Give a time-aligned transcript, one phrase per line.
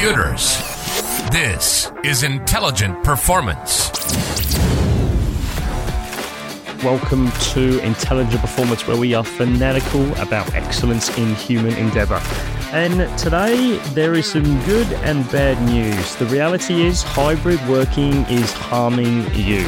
[0.00, 0.56] computers.
[1.30, 3.90] This is Intelligent Performance.
[6.82, 12.18] Welcome to Intelligent Performance, where we are fanatical about excellence in human endeavor.
[12.72, 16.16] And today there is some good and bad news.
[16.16, 19.64] The reality is, hybrid working is harming you.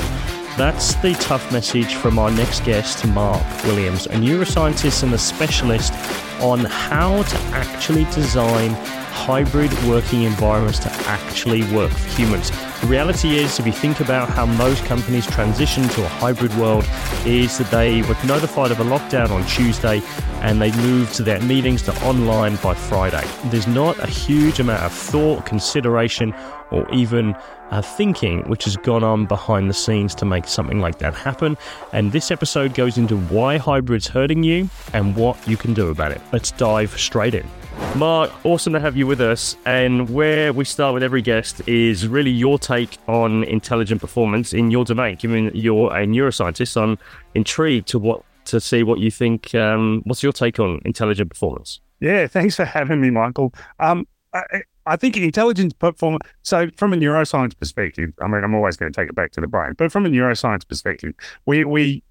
[0.56, 5.92] That's the tough message from our next guest, Mark Williams, a neuroscientist and a specialist
[6.40, 8.74] on how to actually design
[9.12, 12.50] hybrid working environments to actually work for humans.
[12.80, 16.84] The reality is, if you think about how most companies transition to a hybrid world,
[17.24, 20.02] is that they were notified of a lockdown on Tuesday
[20.40, 23.24] and they moved their meetings to online by Friday.
[23.44, 26.34] There's not a huge amount of thought, consideration,
[26.72, 27.36] or even
[27.70, 31.56] uh, thinking which has gone on behind the scenes to make something like that happen.
[31.92, 36.10] And this episode goes into why hybrid's hurting you and what you can do about
[36.10, 36.20] it.
[36.32, 37.48] Let's dive straight in.
[37.96, 39.56] Mark, awesome to have you with us.
[39.66, 44.70] And where we start with every guest is really your take on intelligent performance in
[44.70, 45.16] your domain.
[45.16, 46.98] Given you're a neuroscientist, I'm
[47.34, 49.54] intrigued to what to see what you think.
[49.54, 51.80] Um, what's your take on intelligent performance?
[52.00, 53.54] Yeah, thanks for having me, Michael.
[53.78, 56.24] Um, I, I think intelligence performance.
[56.42, 59.40] So, from a neuroscience perspective, I mean, I'm always going to take it back to
[59.40, 61.14] the brain, but from a neuroscience perspective,
[61.46, 62.02] we we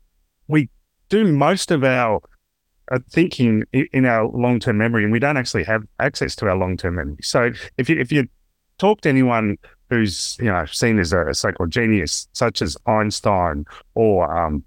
[0.47, 0.69] we
[1.09, 2.21] do most of our
[3.09, 6.77] thinking in our long term memory, and we don't actually have access to our long
[6.77, 7.17] term memory.
[7.21, 8.27] So, if you if you
[8.77, 9.57] talk to anyone
[9.89, 14.63] who's you know seen as a, a so-called genius, such as Einstein or um,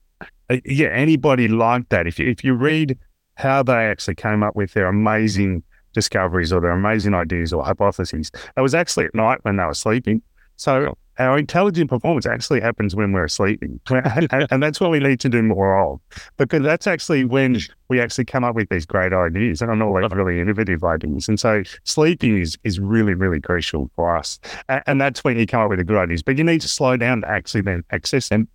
[0.50, 2.98] uh, yeah, anybody like that, if you, if you read
[3.36, 8.30] how they actually came up with their amazing discoveries or their amazing ideas or hypotheses,
[8.56, 10.22] it was actually at night when they were sleeping.
[10.56, 13.80] So our intelligent performance actually happens when we're sleeping.
[13.90, 16.00] and that's what we need to do more of
[16.36, 20.10] because that's actually when we actually come up with these great ideas and all these
[20.12, 21.28] really innovative ideas.
[21.28, 24.38] And so sleeping is, is really, really crucial for us.
[24.86, 26.22] And that's when you come up with the good ideas.
[26.22, 28.48] But you need to slow down to actually then access them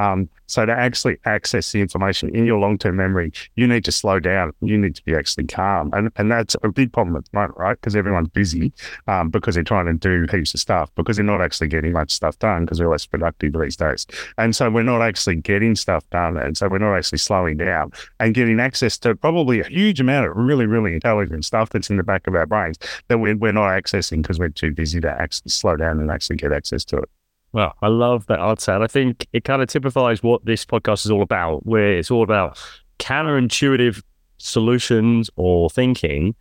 [0.00, 4.18] um, so to actually access the information in your long-term memory, you need to slow
[4.18, 4.52] down.
[4.62, 7.58] You need to be actually calm, and and that's a big problem at the moment,
[7.58, 7.78] right?
[7.78, 8.72] Because everyone's busy
[9.06, 12.12] um, because they're trying to do heaps of stuff because they're not actually getting much
[12.12, 14.06] stuff done because they're less productive these days,
[14.38, 17.92] and so we're not actually getting stuff done, and so we're not actually slowing down
[18.20, 21.98] and getting access to probably a huge amount of really really intelligent stuff that's in
[21.98, 22.78] the back of our brains
[23.08, 26.36] that we're, we're not accessing because we're too busy to actually slow down and actually
[26.36, 27.10] get access to it.
[27.52, 28.72] Well, I love that answer.
[28.72, 32.10] And I think it kind of typifies what this podcast is all about, where it's
[32.10, 32.60] all about
[32.98, 34.02] counterintuitive
[34.38, 36.34] solutions or thinking,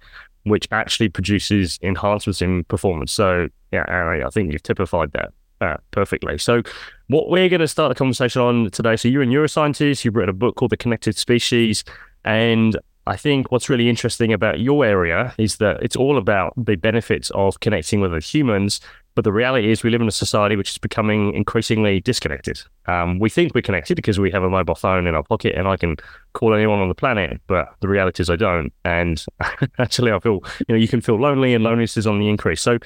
[0.44, 3.12] which actually produces enhancements in performance.
[3.12, 3.86] So, yeah,
[4.26, 6.38] I think you've typified that uh, perfectly.
[6.38, 6.62] So,
[7.08, 8.96] what we're going to start the conversation on today.
[8.96, 11.84] So, you're a neuroscientist, you've written a book called The Connected Species.
[12.24, 12.78] And
[13.08, 17.32] I think what's really interesting about your area is that it's all about the benefits
[17.32, 18.80] of connecting with other humans
[19.16, 22.62] but the reality is, we live in a society which is becoming increasingly disconnected.
[22.86, 25.68] Um, we think we're connected because we have a mobile phone in our pocket and
[25.68, 25.98] I can
[26.34, 28.72] call anyone on the planet, but the reality is, I don't.
[28.86, 29.24] And
[29.80, 32.62] actually, I feel, you know, you can feel lonely and loneliness is on the increase.
[32.62, 32.78] So,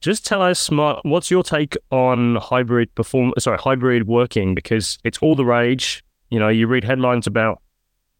[0.00, 3.34] just tell us, Mark, what's your take on hybrid perform?
[3.38, 6.02] Sorry, hybrid working because it's all the rage.
[6.30, 7.60] You know, you read headlines about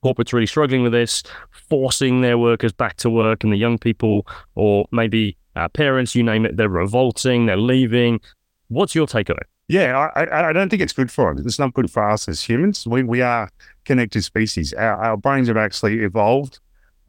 [0.05, 4.27] corporates really struggling with this, forcing their workers back to work, and the young people,
[4.55, 8.21] or maybe uh, parents, you name it, they're revolting, they're leaving.
[8.69, 9.47] What's your take on it?
[9.69, 11.41] Yeah, I, I don't think it's good for us.
[11.45, 12.87] It's not good for us as humans.
[12.87, 13.49] We, we are
[13.85, 14.73] connected species.
[14.73, 16.59] Our, our brains have actually evolved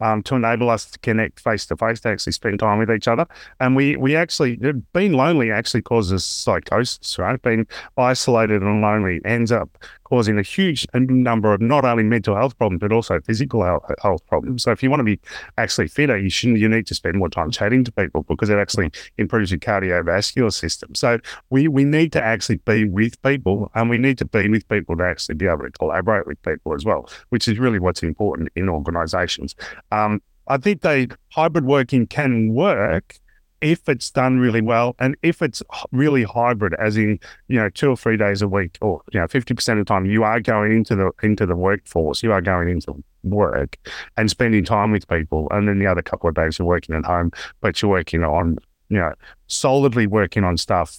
[0.02, 3.08] um, to enable us to connect face to face, to actually spend time with each
[3.08, 3.26] other.
[3.60, 4.58] And we we actually
[4.92, 7.40] being lonely actually causes psychosis, right?
[7.40, 7.66] Being
[7.96, 9.70] isolated and lonely ends up
[10.12, 13.62] causing a huge number of not only mental health problems but also physical
[14.02, 14.62] health problems.
[14.62, 15.18] So if you want to be
[15.56, 18.58] actually fitter, you should you need to spend more time chatting to people because it
[18.58, 20.94] actually improves your cardiovascular system.
[20.94, 21.18] So
[21.48, 24.98] we we need to actually be with people and we need to be with people
[24.98, 28.50] to actually be able to collaborate with people as well, which is really what's important
[28.54, 29.54] in organizations.
[29.92, 33.14] Um, I think the hybrid working can work
[33.62, 35.62] if it's done really well and if it's
[35.92, 37.18] really hybrid, as in
[37.48, 39.88] you know two or three days a week, or you know fifty percent of the
[39.88, 43.78] time you are going into the into the workforce, you are going into work
[44.16, 47.04] and spending time with people, and then the other couple of days you're working at
[47.04, 47.30] home,
[47.60, 49.14] but you're working on you know
[49.46, 50.98] solidly working on stuff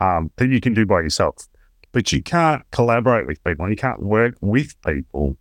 [0.00, 1.46] um, that you can do by yourself.
[1.92, 5.36] But you can't collaborate with people, and you can't work with people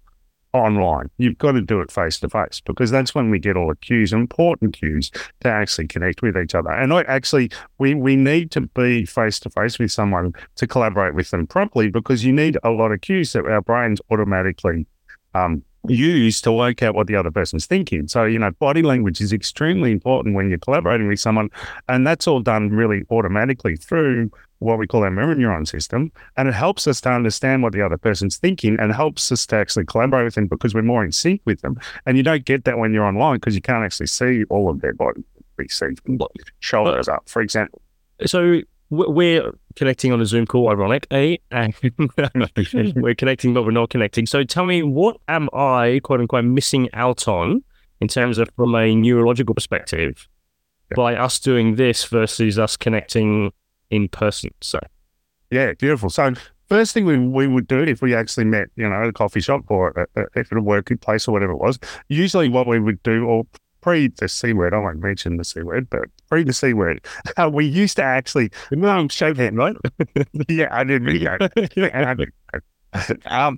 [0.53, 1.09] online.
[1.17, 3.75] You've got to do it face to face because that's when we get all the
[3.75, 5.11] cues, important cues
[5.41, 6.71] to actually connect with each other.
[6.71, 11.13] And I actually, we, we need to be face to face with someone to collaborate
[11.13, 14.85] with them properly because you need a lot of cues that our brains automatically
[15.35, 18.07] um, use to work out what the other person's thinking.
[18.07, 21.49] So, you know, body language is extremely important when you're collaborating with someone.
[21.87, 26.11] And that's all done really automatically through what we call our mirror neuron system.
[26.38, 29.56] And it helps us to understand what the other person's thinking and helps us to
[29.56, 31.79] actually collaborate with them because we're more in sync with them.
[32.06, 34.81] And you don't get that when you're online because you can't actually see all of
[34.81, 35.23] their body.
[35.57, 35.88] We see
[36.59, 37.81] shoulders up, for example.
[38.25, 41.67] So we're connecting on a Zoom call, ironically, eh?
[41.71, 41.75] and
[42.95, 44.25] we're connecting, but we're not connecting.
[44.25, 47.63] So tell me, what am I, quote unquote, missing out on
[48.01, 50.27] in terms of from a neurological perspective
[50.89, 50.95] yeah.
[50.95, 53.51] by us doing this versus us connecting
[53.89, 54.51] in person?
[54.62, 54.80] So,
[55.51, 56.09] yeah, beautiful.
[56.09, 56.33] So,
[56.68, 59.41] first thing we, we would do if we actually met, you know, at a coffee
[59.41, 63.25] shop or at a working place or whatever it was, usually what we would do,
[63.25, 63.45] or
[63.81, 67.06] pre the C word, I won't mention the C word, but pre the C word,
[67.38, 69.75] uh, we used to actually, no, shake hand, right?
[70.50, 71.09] yeah, I didn't.
[71.75, 72.15] Yeah,
[73.25, 73.57] um,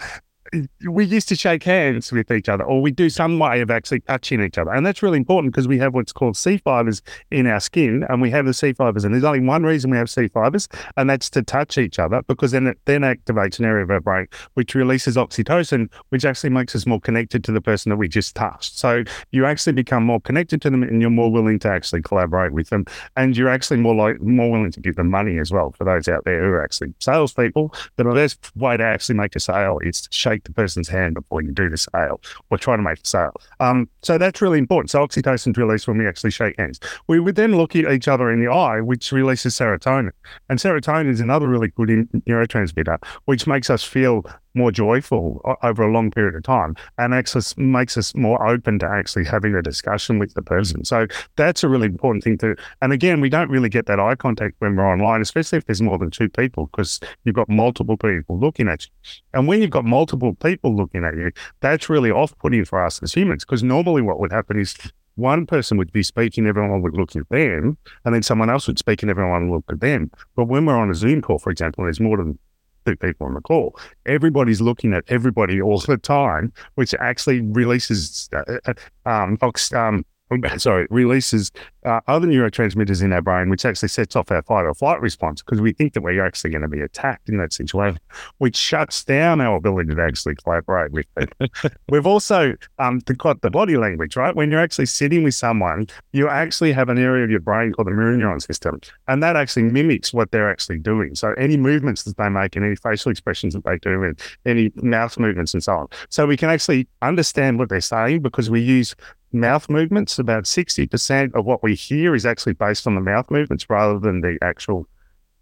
[0.88, 4.02] we used to shake hands with each other, or we do some way of actually
[4.02, 4.72] touching each other.
[4.72, 8.22] And that's really important because we have what's called C fibers in our skin, and
[8.22, 9.06] we have the C fibers.
[9.06, 10.68] And there's only one reason we have C fibers,
[10.98, 14.02] and that's to touch each other because then it then activates an area of our
[14.02, 18.08] brain which releases oxytocin, which actually makes us more connected to the person that we
[18.08, 18.78] just touched.
[18.78, 22.52] So you actually become more connected to them and you're more willing to actually collaborate
[22.52, 22.86] with them.
[23.16, 26.08] And you're actually more like more willing to give them money as well for those
[26.08, 27.74] out there who are actually salespeople.
[27.96, 31.16] The best way to actually make a sale is to shake shake the person's hand
[31.16, 33.34] before you do the sale or try to make the sale.
[33.60, 34.90] Um, so that's really important.
[34.92, 36.80] So oxytocin is released when we actually shake hands.
[37.08, 40.12] We would then look at each other in the eye, which releases serotonin.
[40.50, 41.90] And serotonin is another really good
[42.28, 47.44] neurotransmitter, which makes us feel more joyful over a long period of time and actually
[47.58, 50.84] makes us more open to actually having a discussion with the person.
[50.86, 52.56] So that's a really important thing to.
[52.82, 55.82] And again, we don't really get that eye contact when we're online, especially if there's
[55.82, 58.92] more than two people, because you've got multiple people looking at you.
[59.34, 61.32] And when you've got multiple people looking at you,
[61.62, 64.76] that's really off putting for us as humans, because normally what would happen is
[65.16, 68.80] one person would be speaking, everyone would look at them, and then someone else would
[68.80, 70.10] speak and everyone would look at them.
[70.36, 72.40] But when we're on a Zoom call, for example, there's more than
[72.86, 73.78] two people on the call.
[74.06, 78.74] Everybody's looking at everybody all the time, which actually releases uh, uh
[79.06, 79.38] um,
[79.74, 80.06] um,
[80.58, 81.52] sorry, releases
[81.86, 85.42] uh, other neurotransmitters in our brain, which actually sets off our fight or flight response
[85.42, 88.00] because we think that we're actually going to be attacked in that situation,
[88.38, 91.48] which shuts down our ability to actually collaborate with people.
[91.90, 94.36] We've also um, got the body language, right?
[94.36, 97.88] When you're actually sitting with someone, you actually have an area of your brain called
[97.88, 101.16] the mirror neuron system, and that actually mimics what they're actually doing.
[101.16, 104.72] So any movements that they make and any facial expressions that they do and any
[104.76, 105.88] mouth movements and so on.
[106.10, 108.96] So we can actually understand what they're saying because we use
[109.34, 110.20] mouth movements.
[110.20, 114.22] About 60% of what we hear is actually based on the mouth movements rather than
[114.22, 114.88] the actual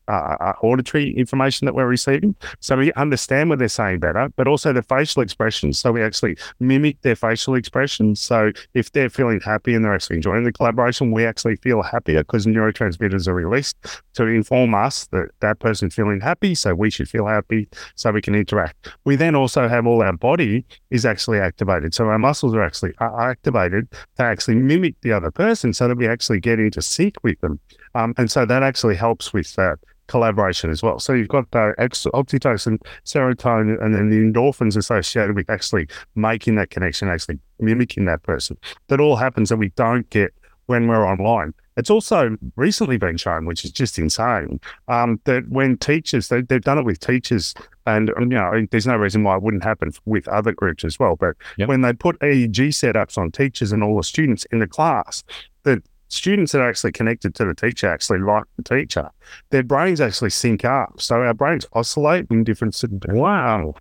[0.10, 2.36] uh, uh, auditory information that we're receiving.
[2.60, 5.78] So we understand what they're saying better, but also the facial expressions.
[5.78, 8.20] So we actually mimic their facial expressions.
[8.20, 12.24] So if they're feeling happy and they're actually enjoying the collaboration, we actually feel happier
[12.24, 13.78] because neurotransmitters are released
[14.16, 16.56] to inform us that that person's feeling happy.
[16.56, 18.92] So we should feel happy so we can interact.
[19.06, 21.94] We then also have all our body is actually activated.
[21.94, 26.08] So our muscles are actually activated to actually mimic the other person so that we
[26.08, 27.60] actually get into sync with them.
[27.96, 31.00] Um, and so that actually helps with that collaboration as well.
[31.00, 36.72] So you've got the oxytocin, serotonin, and then the endorphins associated with actually making that
[36.72, 38.58] connection, actually mimicking that person.
[38.88, 40.34] That all happens that we don't get
[40.66, 41.54] when we're online.
[41.78, 46.62] It's also recently been shown, which is just insane, um, that when teachers, they, have
[46.62, 47.56] done it with teachers,
[47.88, 51.16] and you know, there's no reason why it wouldn't happen with other groups as well.
[51.16, 51.70] But yep.
[51.70, 55.24] when they put EEG setups on teachers and all the students in the class,
[55.64, 59.10] that students that are actually connected to the teacher actually like the teacher.
[59.52, 61.00] Their brains actually sync up.
[61.00, 62.80] So our brains oscillate in different.
[63.08, 63.76] Wow.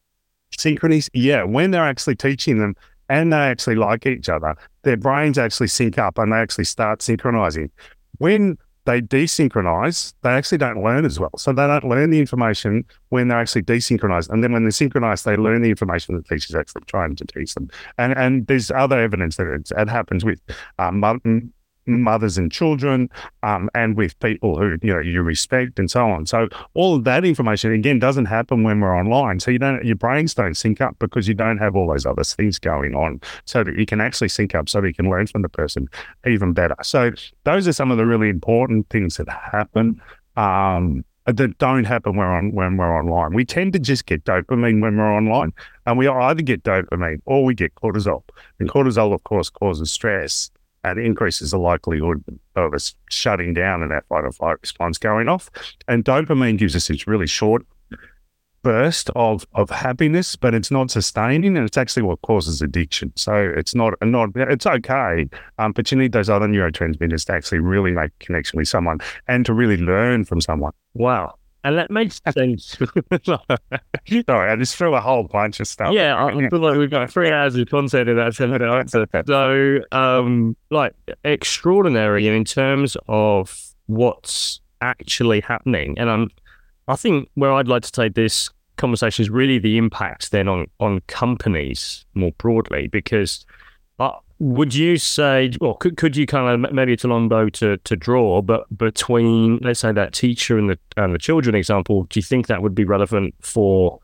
[0.57, 1.11] Synchronies.
[1.13, 1.43] Yeah.
[1.43, 2.77] When they're actually teaching them
[3.09, 7.03] and they actually like each other, their brains actually sync up and they actually start
[7.03, 7.71] synchronizing.
[8.19, 11.37] When they desynchronize, they actually don't learn as well.
[11.37, 14.31] So they don't learn the information when they're actually desynchronized.
[14.31, 17.27] And then when they're synchronized, they learn the information that the teacher's actually trying to
[17.27, 17.69] teach them.
[17.99, 20.41] And and there's other evidence that it, it happens with
[20.79, 21.01] um,
[21.89, 23.09] mothers and children,
[23.43, 26.27] um, and with people who you know you respect and so on.
[26.27, 29.41] So all of that information again doesn't happen when we're online.
[29.41, 32.25] So you don't your brains don't sync up because you don't have all those other
[32.25, 33.21] things going on.
[33.45, 35.89] So that you can actually sync up so that you can learn from the person
[36.27, 36.77] even better.
[36.83, 37.13] So
[37.45, 40.01] those are some of the really important things that happen.
[40.37, 41.05] Um,
[41.37, 43.35] that don't happen when we're, on, when we're online.
[43.35, 45.53] We tend to just get dopamine when we're online,
[45.85, 48.23] and we either get dopamine or we get cortisol.
[48.59, 50.51] And cortisol, of course, causes stress
[50.85, 52.23] and increases the likelihood
[52.57, 55.51] of us shutting down and that fight or flight response going off.
[55.87, 57.67] And dopamine gives us this really short
[58.63, 63.13] burst of of happiness, but it's not sustaining, and it's actually what causes addiction.
[63.17, 65.27] So it's not not it's okay,
[65.59, 69.47] um, but you need those other neurotransmitters to actually really make connection with someone and
[69.47, 70.73] to really learn from someone.
[70.95, 71.38] Wow.
[71.65, 72.79] And that makes sense.
[74.07, 75.93] Sorry, I just threw a whole bunch of stuff.
[75.93, 78.35] Yeah, I feel like we've got three hours of content in that
[79.27, 85.99] So, um, like extraordinary in terms of what's actually happening.
[85.99, 86.31] And I'm,
[86.87, 90.67] I think where I'd like to take this conversation is really the impact then on
[90.79, 93.45] on companies more broadly, because
[94.41, 97.77] would you say, well, could, could you kind of maybe it's a long bow to,
[97.79, 102.19] to draw, but between let's say that teacher and the and the children example, do
[102.19, 103.99] you think that would be relevant for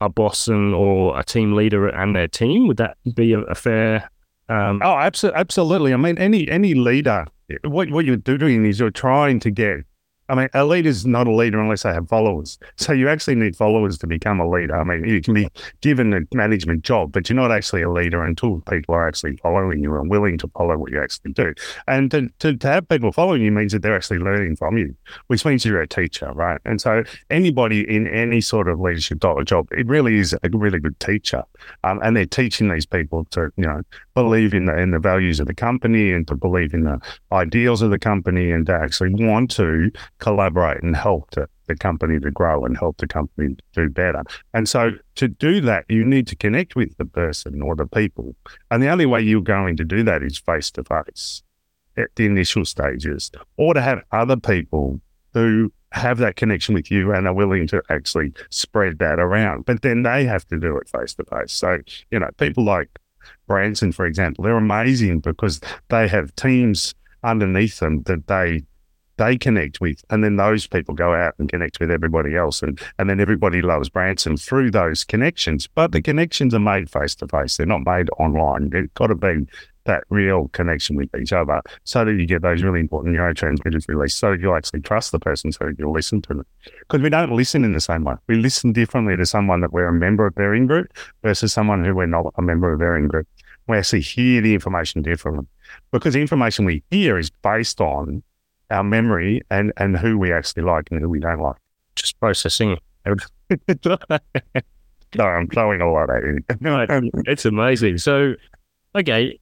[0.00, 2.68] a boss and or a team leader and their team?
[2.68, 4.10] Would that be a, a fair?
[4.50, 4.80] Um...
[4.82, 5.94] oh, absolutely, absolutely.
[5.94, 7.26] I mean, any any leader,
[7.64, 9.84] what what you're doing is you're trying to get
[10.28, 12.58] I mean, a leader is not a leader unless they have followers.
[12.76, 14.76] So you actually need followers to become a leader.
[14.76, 15.48] I mean, you can be
[15.80, 19.82] given a management job, but you're not actually a leader until people are actually following
[19.82, 21.54] you and willing to follow what you actually do.
[21.86, 24.94] And to, to, to have people following you means that they're actually learning from you,
[25.28, 26.60] which means you're a teacher, right?
[26.64, 30.98] And so anybody in any sort of leadership job, it really is a really good
[31.00, 31.42] teacher.
[31.84, 33.82] Um, and they're teaching these people to, you know,
[34.14, 37.00] believe in the, in the values of the company and to believe in the
[37.32, 42.18] ideals of the company and to actually want to collaborate and help to, the company
[42.18, 44.24] to grow and help the company to do better.
[44.54, 48.34] And so to do that, you need to connect with the person or the people.
[48.70, 51.42] And the only way you're going to do that is face to face
[51.96, 55.00] at the initial stages or to have other people
[55.34, 59.64] who have that connection with you and are willing to actually spread that around.
[59.64, 61.52] But then they have to do it face to face.
[61.52, 61.78] So,
[62.10, 62.98] you know, people like
[63.46, 68.62] Branson, for example, they're amazing because they have teams underneath them that they
[69.18, 72.80] they connect with, and then those people go out and connect with everybody else, and
[72.98, 75.66] and then everybody loves Branson through those connections.
[75.66, 78.70] But the connections are made face to face; they're not made online.
[78.70, 79.46] They've got to be
[79.84, 84.18] that real connection with each other, so that you get those really important neurotransmitters released,
[84.18, 86.46] so you actually trust the person, so you'll listen to them.
[86.80, 88.14] Because we don't listen in the same way.
[88.28, 91.84] We listen differently to someone that we're a member of their in group versus someone
[91.84, 93.26] who we're not a member of their in group.
[93.66, 95.46] We actually hear the information differently
[95.92, 98.22] because the information we hear is based on
[98.70, 101.56] our memory and, and who we actually like and who we don't like.
[101.94, 102.78] Just processing.
[103.06, 103.14] no,
[105.24, 106.38] I'm throwing a lot at you.
[107.26, 107.98] it's amazing.
[107.98, 108.34] So,
[108.94, 109.38] okay,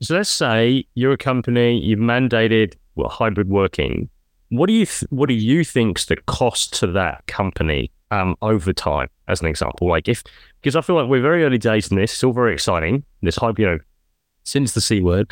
[0.00, 4.08] so let's say you're a company, you've mandated well, hybrid working.
[4.48, 8.72] What do you th- what do you think's the cost to that company um, over
[8.72, 9.08] time?
[9.28, 10.24] As an example, like if
[10.60, 13.04] because I feel like we're very early days in this, it's all very exciting.
[13.22, 13.78] This hype, you know,
[14.44, 15.30] since the c word,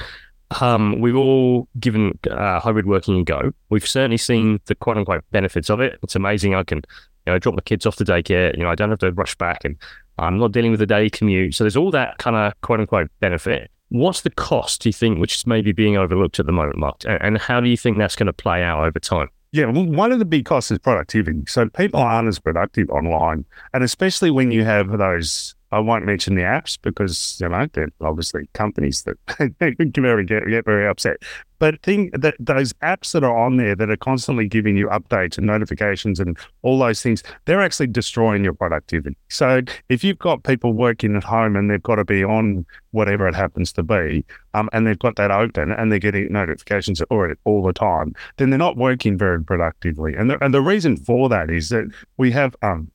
[0.61, 3.52] um, we've all given uh, hybrid working a go.
[3.69, 5.99] We've certainly seen the quote unquote benefits of it.
[6.02, 6.55] It's amazing.
[6.55, 6.78] I can,
[7.26, 8.57] you know, drop my kids off to daycare.
[8.57, 9.76] You know, I don't have to rush back, and
[10.19, 11.55] I'm not dealing with the daily commute.
[11.55, 13.71] So there's all that kind of quote unquote benefit.
[13.90, 16.97] What's the cost, do you think, which is maybe being overlooked at the moment, Mark?
[17.07, 19.28] And how do you think that's going to play out over time?
[19.52, 21.43] Yeah, well, one of the big costs is productivity.
[21.47, 26.35] So people aren't as productive online, and especially when you have those I won't mention
[26.35, 31.19] the apps because you know they're obviously companies that can very get, get very upset.
[31.59, 35.39] But think that those apps that are on there that are constantly giving you updates
[35.39, 39.17] and notifications and all those things, they're actually destroying your productivity.
[39.29, 43.27] So if you've got people working at home and they've got to be on whatever
[43.27, 47.29] it happens to be, um, and they've got that open and they're getting notifications all,
[47.45, 50.15] all the time, then they're not working very productively.
[50.15, 52.91] And the, and the reason for that is that we have um,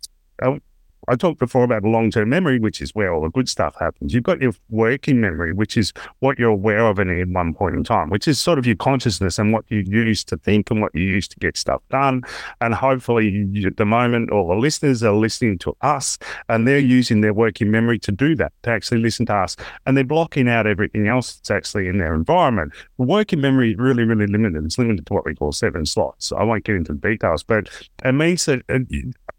[1.07, 4.13] I talked before about long term memory, which is where all the good stuff happens.
[4.13, 7.83] You've got your working memory, which is what you're aware of at one point in
[7.83, 10.93] time, which is sort of your consciousness and what you use to think and what
[10.95, 12.23] you use to get stuff done.
[12.61, 16.17] And hopefully, you, at the moment, all the listeners are listening to us
[16.49, 19.55] and they're using their working memory to do that, to actually listen to us.
[19.85, 22.73] And they're blocking out everything else that's actually in their environment.
[22.97, 24.63] Working memory is really, really limited.
[24.65, 26.31] It's limited to what we call seven slots.
[26.31, 27.69] I won't get into the details, but
[28.03, 28.79] it means that uh,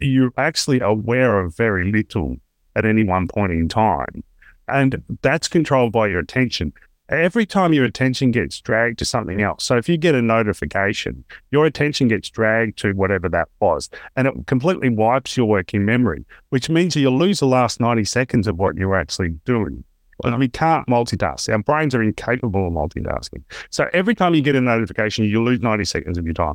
[0.05, 2.37] you're actually aware of very little
[2.77, 4.23] at any one point in time.
[4.69, 6.73] And that's controlled by your attention.
[7.11, 9.65] Every time your attention gets dragged to something else.
[9.65, 14.27] So if you get a notification, your attention gets dragged to whatever that was, and
[14.27, 18.59] it completely wipes your working memory, which means you'll lose the last 90 seconds of
[18.59, 19.85] what you're actually doing.
[20.23, 21.53] And we can't multitask.
[21.53, 23.43] Our brains are incapable of multitasking.
[23.69, 26.55] So every time you get a notification, you lose 90 seconds of your time.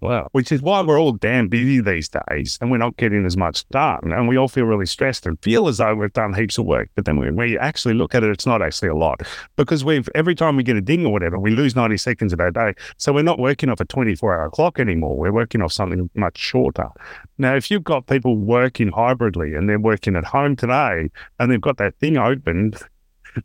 [0.00, 0.28] Wow.
[0.32, 3.66] which is why we're all damn busy these days and we're not getting as much
[3.70, 4.12] done.
[4.12, 6.90] And we all feel really stressed and feel as though we've done heaps of work.
[6.94, 9.22] But then when we actually look at it, it's not actually a lot
[9.56, 12.40] because we've every time we get a ding or whatever, we lose 90 seconds of
[12.40, 12.74] our day.
[12.98, 15.16] So we're not working off a 24 hour clock anymore.
[15.16, 16.88] We're working off something much shorter.
[17.38, 21.60] Now, if you've got people working hybridly and they're working at home today and they've
[21.60, 22.74] got that thing open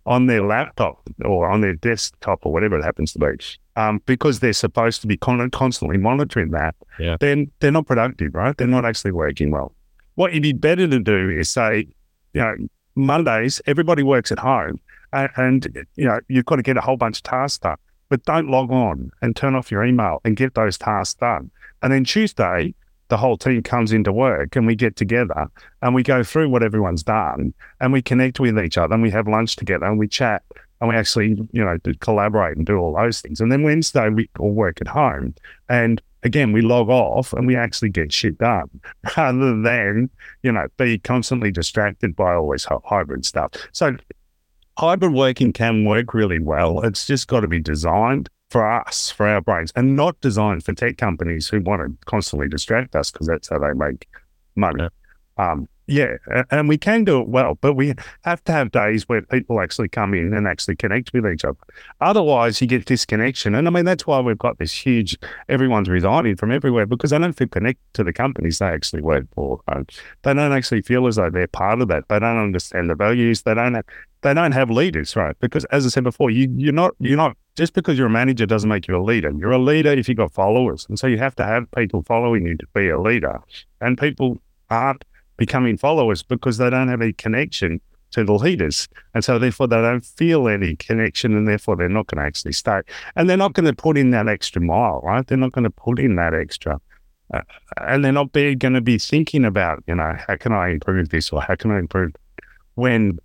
[0.06, 3.28] on their laptop or on their desktop or whatever it happens to be,
[3.76, 7.18] um, because they're supposed to be con- constantly monitoring that, Yeah.
[7.20, 8.56] then they're not productive, right?
[8.58, 9.74] They're not actually working well.
[10.16, 11.88] What you'd be better to do is say,
[12.34, 12.56] you know,
[12.96, 14.80] Mondays, everybody works at home
[15.14, 17.78] and, and you know, you've got to get a whole bunch of tasks done,
[18.10, 21.50] but don't log on and turn off your email and get those tasks done.
[21.82, 22.74] And then Tuesday,
[23.12, 25.46] the whole team comes into work and we get together
[25.82, 29.12] and we go through what everyone's done and we connect with each other and we
[29.12, 30.42] have lunch together and we chat
[30.80, 33.42] and we actually, you know, collaborate and do all those things.
[33.42, 35.36] And then Wednesday we all work at home
[35.68, 38.70] and again we log off and we actually get shit done
[39.18, 40.10] rather than,
[40.42, 43.52] you know, be constantly distracted by all this hybrid stuff.
[43.74, 43.98] So
[44.78, 46.80] hybrid working can work really well.
[46.86, 50.74] It's just got to be designed for us, for our brains, and not designed for
[50.74, 54.08] tech companies who want to constantly distract us because that's how they make
[54.56, 54.90] money.
[55.38, 56.16] Um, yeah,
[56.52, 57.94] and we can do it well, but we
[58.24, 61.58] have to have days where people actually come in and actually connect with each other.
[62.00, 63.56] Otherwise, you get disconnection.
[63.56, 65.18] And I mean, that's why we've got this huge,
[65.50, 69.26] everyone's resigning from everywhere because they don't feel connected to the companies they actually work
[69.34, 69.62] for.
[69.68, 72.08] They don't actually feel as though they're part of that.
[72.08, 73.42] They don't understand the values.
[73.42, 73.86] They don't have,
[74.22, 75.36] they don't have leaders, right?
[75.42, 78.46] Because as I said before, you, you're not, you're not, just because you're a manager
[78.46, 79.32] doesn't make you a leader.
[79.32, 80.86] You're a leader if you've got followers.
[80.88, 83.40] And so you have to have people following you to be a leader.
[83.82, 85.04] And people aren't
[85.38, 87.82] becoming followers because they don't have any connection
[88.12, 88.88] to the leaders.
[89.14, 92.54] And so therefore they don't feel any connection and therefore they're not going to actually
[92.54, 92.82] stay.
[93.16, 95.26] And they're not going to put in that extra mile, right?
[95.26, 96.80] They're not going to put in that extra.
[97.34, 97.42] Uh,
[97.78, 101.32] and they're not going to be thinking about, you know, how can I improve this
[101.32, 102.14] or how can I improve
[102.76, 103.20] when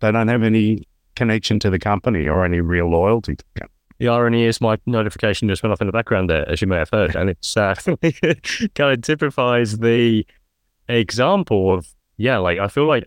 [0.00, 0.86] they don't have any
[1.20, 3.76] connection to the company or any real loyalty to the company.
[3.98, 6.76] The irony is my notification just went off in the background there, as you may
[6.76, 7.74] have heard, and it's uh,
[8.74, 10.26] kind of typifies the
[10.88, 11.86] example of
[12.16, 13.04] yeah, like I feel like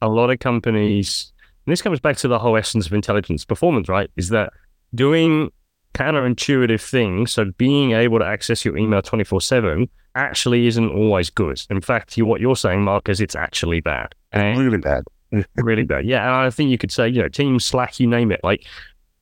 [0.00, 1.32] a lot of companies,
[1.66, 4.08] and this comes back to the whole essence of intelligence performance, right?
[4.16, 4.52] Is that
[4.94, 5.50] doing
[5.94, 11.28] counterintuitive things, so being able to access your email twenty four seven actually isn't always
[11.28, 11.60] good.
[11.70, 14.14] In fact, you, what you're saying, Mark, is it's actually bad.
[14.30, 15.02] And Really bad.
[15.56, 16.06] really bad.
[16.06, 18.40] Yeah, and I think you could say, you know, Teams, Slack, you name it.
[18.42, 18.66] Like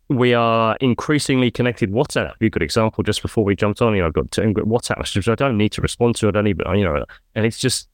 [0.09, 1.91] we are increasingly connected.
[1.91, 3.05] WhatsApp, Be a good example.
[3.05, 5.29] Just before we jumped on, you know, I've got, I've WhatsApp messages.
[5.29, 6.29] I don't need to respond to.
[6.29, 7.89] I don't you know, and it's just,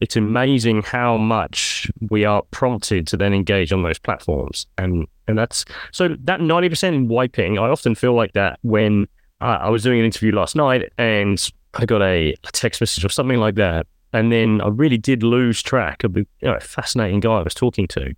[0.00, 5.38] it's amazing how much we are prompted to then engage on those platforms, and and
[5.38, 7.58] that's so that ninety percent wiping.
[7.58, 9.08] I often feel like that when
[9.40, 13.04] uh, I was doing an interview last night and I got a, a text message
[13.04, 16.58] or something like that, and then I really did lose track of the you know,
[16.60, 18.14] fascinating guy I was talking to.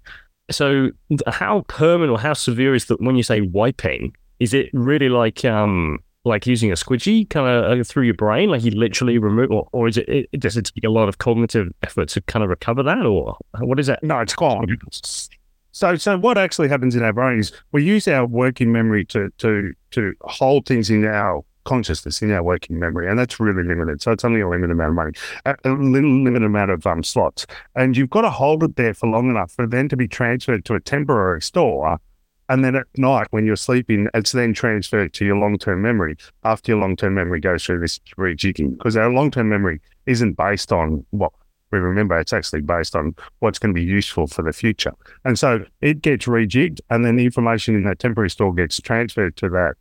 [0.51, 0.91] So,
[1.27, 4.15] how permanent or how severe is that when you say wiping?
[4.41, 8.51] Is it really like um like using a squidgy kind of uh, through your brain,
[8.51, 11.19] like you literally remove, or, or is it, it does it take a lot of
[11.19, 14.03] cognitive effort to kind of recover that, or what is that?
[14.03, 14.79] No, it's gone.
[15.73, 19.31] So, so what actually happens in our brain is we use our working memory to
[19.39, 24.01] to to hold things in our consciousness in our working memory, and that's really limited.
[24.01, 25.13] So it's only a limited amount of money,
[25.45, 29.07] a, a limited amount of um, slots, and you've got to hold it there for
[29.07, 31.99] long enough for then to be transferred to a temporary store.
[32.51, 36.17] And then at night, when you're sleeping, it's then transferred to your long term memory
[36.45, 38.79] after your long term memory goes through this rejigging.
[38.79, 41.33] Because our long term memory isn't based on what
[41.71, 44.95] we remember, it's actually based on what's going to be useful for the future.
[45.27, 49.37] And so it gets rejigged, and then the information in that temporary store gets transferred
[49.37, 49.75] to that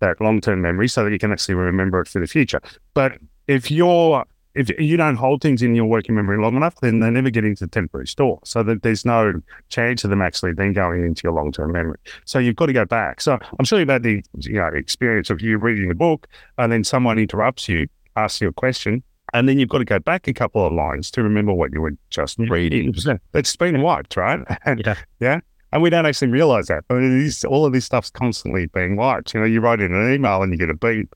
[0.00, 2.60] that long term memory so that you can actually remember it for the future.
[2.94, 7.00] But if you're if you don't hold things in your working memory long enough, then
[7.00, 8.38] they never get into the temporary store.
[8.44, 9.32] So that there's no
[9.68, 11.98] chance of them actually then going into your long term memory.
[12.24, 13.20] So you've got to go back.
[13.20, 16.28] So I'm sure you've had the you know experience of you reading a book
[16.58, 19.02] and then someone interrupts you, asks you a question,
[19.32, 21.80] and then you've got to go back a couple of lines to remember what you
[21.80, 22.92] were just reading.
[23.34, 24.40] It's been wiped, right?
[24.64, 24.94] And Yeah.
[25.18, 25.40] yeah.
[25.74, 26.84] And we don't actually realize that.
[26.86, 29.34] But it is, all of this stuff's constantly being wiped.
[29.34, 31.12] You know, you write in an email and you get a beep,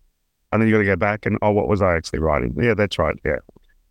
[0.53, 2.57] and then you got to go back and, oh, what was I actually writing?
[2.61, 3.14] Yeah, that's right.
[3.25, 3.37] Yeah.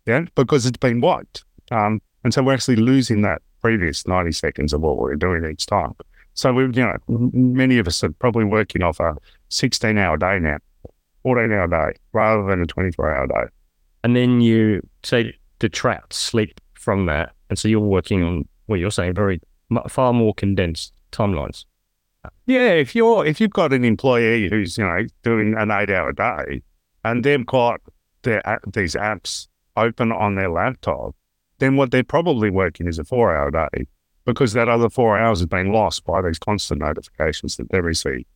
[0.06, 0.26] Yeah.
[0.34, 1.44] Because it's been wiped.
[1.70, 5.50] Um, and so we're actually losing that previous 90 seconds of what we we're doing
[5.50, 5.94] each time.
[6.34, 9.16] So we've, you know, many of us are probably working off a
[9.48, 10.58] 16 hour day now,
[11.22, 13.50] 14 hour day rather than a 24 hour day.
[14.04, 18.90] And then you say detract sleep from that, and so you're working on what you're
[18.90, 19.40] saying very
[19.88, 21.64] far more condensed timelines.
[22.46, 26.12] Yeah, if you're if you've got an employee who's you know doing an eight hour
[26.12, 26.62] day,
[27.04, 27.80] and they've got
[28.22, 31.14] their these apps open on their laptop,
[31.58, 33.86] then what they're probably working is a four hour day
[34.24, 38.26] because that other four hours has been lost by these constant notifications that they receive.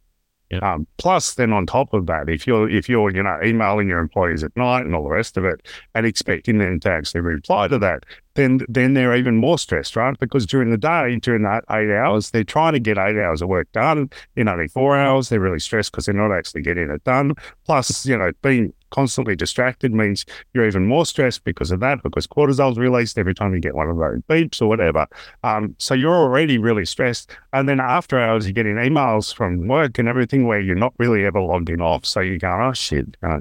[0.50, 0.62] Yep.
[0.62, 3.98] Um, plus, then on top of that, if you're if you're you know emailing your
[3.98, 7.68] employees at night and all the rest of it, and expecting them to actually reply
[7.68, 10.18] to that, then then they're even more stressed, right?
[10.18, 13.48] Because during the day, during that eight hours, they're trying to get eight hours of
[13.48, 15.28] work done in only four hours.
[15.28, 17.34] They're really stressed because they're not actually getting it done.
[17.64, 22.26] Plus, you know, being constantly distracted means you're even more stressed because of that, because
[22.26, 25.06] cortisol's released every time you get one of those beeps or whatever.
[25.42, 27.34] Um, so you're already really stressed.
[27.52, 31.24] And then after hours, you're getting emails from work and everything where you're not really
[31.24, 32.04] ever logging off.
[32.06, 33.40] So you go, oh shit, uh,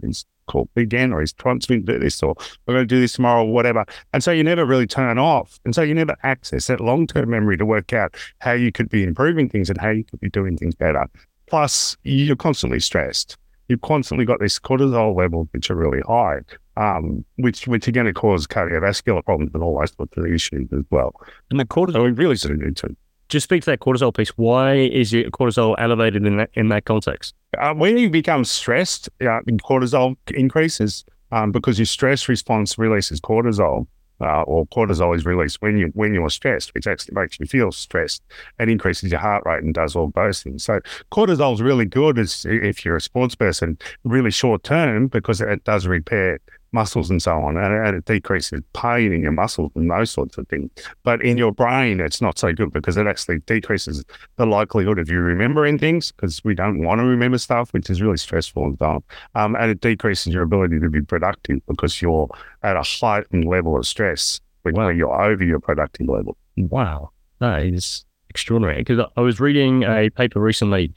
[0.75, 2.35] again, or he's trying to do this, or
[2.65, 3.85] we're going to do this tomorrow, or whatever.
[4.13, 5.59] And so you never really turn off.
[5.65, 8.89] And so you never access that long term memory to work out how you could
[8.89, 11.07] be improving things and how you could be doing things better.
[11.47, 13.37] Plus, you're constantly stressed
[13.71, 16.41] you've constantly got these cortisol levels which are really high,
[16.75, 20.67] um, which which are going to cause cardiovascular problems and all those sorts of issues
[20.73, 21.13] as well.
[21.49, 22.95] And the cortisol, so we really sort of need to.
[23.31, 24.29] Just speak to that cortisol piece.
[24.31, 27.33] Why is your cortisol elevated in that in that context?
[27.57, 33.87] Uh, when you become stressed, uh, cortisol increases um, because your stress response releases cortisol
[34.19, 37.71] uh, or cortisol is released when you when you're stressed, which actually makes you feel
[37.71, 38.21] stressed
[38.59, 40.65] and increases your heart rate and does all those things.
[40.65, 40.81] So
[41.13, 45.63] cortisol is really good as if you're a sports person, really short term because it
[45.63, 49.89] does repair muscles and so on, and, and, it decreases pain in your muscles and
[49.89, 50.69] those sorts of things.
[51.03, 54.03] But in your brain, it's not so good because it actually decreases
[54.37, 58.01] the likelihood of you remembering things because we don't want to remember stuff, which is
[58.01, 59.03] really stressful and so on.
[59.35, 62.29] Um, and it decreases your ability to be productive because you're
[62.63, 64.89] at a heightened level of stress when wow.
[64.89, 66.37] you're over your productive level.
[66.57, 68.77] Wow, that is extraordinary.
[68.77, 70.93] Because I was reading a paper recently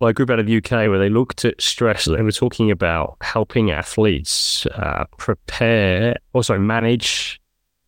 [0.00, 2.06] by a group out of the UK where they looked at stress.
[2.06, 7.40] They were talking about helping athletes uh, prepare, also manage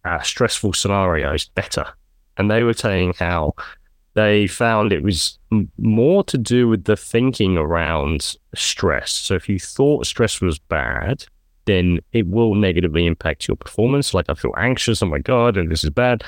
[0.05, 1.87] uh, stressful scenarios better.
[2.37, 3.55] And they were saying how
[4.14, 9.11] they found it was m- more to do with the thinking around stress.
[9.11, 11.25] So if you thought stress was bad,
[11.64, 14.12] then it will negatively impact your performance.
[14.12, 16.25] Like I feel anxious, oh my God, and this is bad.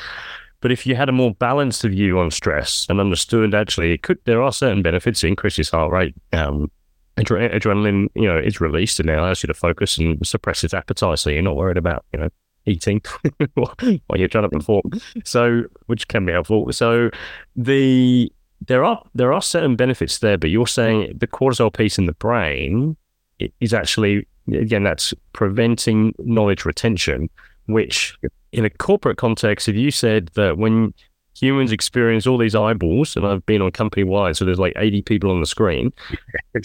[0.64, 4.18] But if you had a more balanced view on stress and understood actually it could,
[4.24, 6.70] there are certain benefits, it increases heart rate, um,
[7.18, 11.18] adre- adrenaline, you know, is released and it allows you to focus and suppresses appetite.
[11.18, 12.30] So you're not worried about, you know,
[12.64, 13.02] eating
[13.56, 13.74] while
[14.14, 14.84] you're trying to perform.
[15.22, 16.72] So, which can be helpful.
[16.72, 17.10] So
[17.54, 18.32] the,
[18.66, 22.14] there are, there are certain benefits there, but you're saying the cortisol piece in the
[22.14, 22.96] brain
[23.60, 27.28] is actually, again, that's preventing knowledge retention,
[27.66, 28.16] which
[28.54, 30.94] in a corporate context, if you said that when
[31.36, 35.02] humans experience all these eyeballs, and I've been on company wide, so there's like 80
[35.02, 35.92] people on the screen,
[36.54, 36.64] and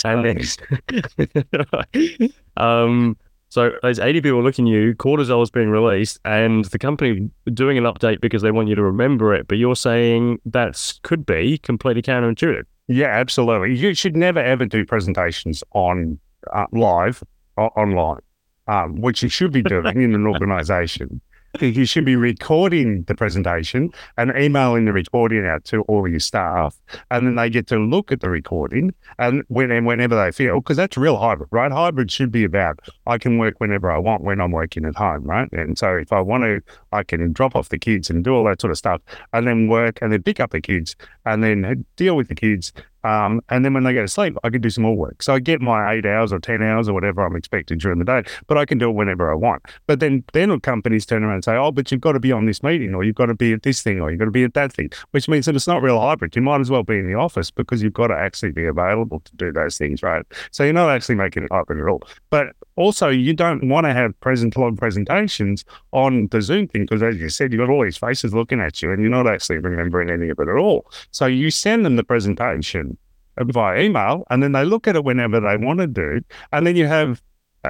[2.57, 3.17] um,
[3.49, 7.79] so those 80 people looking at you, cortisol is being released, and the company doing
[7.79, 11.57] an update because they want you to remember it, but you're saying that could be
[11.57, 12.65] completely counterintuitive.
[12.87, 13.75] Yeah, absolutely.
[13.75, 16.19] You should never ever do presentations on
[16.53, 17.23] uh, live
[17.57, 18.21] online,
[18.67, 21.21] um, which you should be doing in an organization
[21.59, 26.79] you should be recording the presentation and emailing the recording out to all your staff.
[27.09, 30.59] And then they get to look at the recording and when and whenever they feel,
[30.59, 31.71] because that's real hybrid, right?
[31.71, 35.23] Hybrid should be about I can work whenever I want when I'm working at home,
[35.23, 35.51] right?
[35.51, 38.43] And so if I want to, I can drop off the kids and do all
[38.45, 39.01] that sort of stuff
[39.33, 40.95] and then work and then pick up the kids
[41.33, 44.49] and then deal with the kids um, and then when they go to sleep, I
[44.49, 45.23] can do some more work.
[45.23, 48.05] So I get my eight hours or 10 hours or whatever I'm expected during the
[48.05, 49.63] day, but I can do it whenever I want.
[49.87, 52.45] But then, then companies turn around and say, oh, but you've got to be on
[52.45, 54.43] this meeting or you've got to be at this thing or you've got to be
[54.43, 56.35] at that thing, which means that it's not real hybrid.
[56.35, 59.21] You might as well be in the office because you've got to actually be available
[59.21, 60.25] to do those things, right?
[60.51, 62.03] So you're not actually making it hybrid at all.
[62.29, 67.03] But also, you don't want to have present long presentations on the Zoom thing because,
[67.03, 69.57] as you said, you've got all these faces looking at you and you're not actually
[69.57, 70.89] remembering any of it at all.
[71.11, 72.97] So you send them the presentation
[73.37, 76.75] via email, and then they look at it whenever they want to do, and then
[76.75, 77.21] you have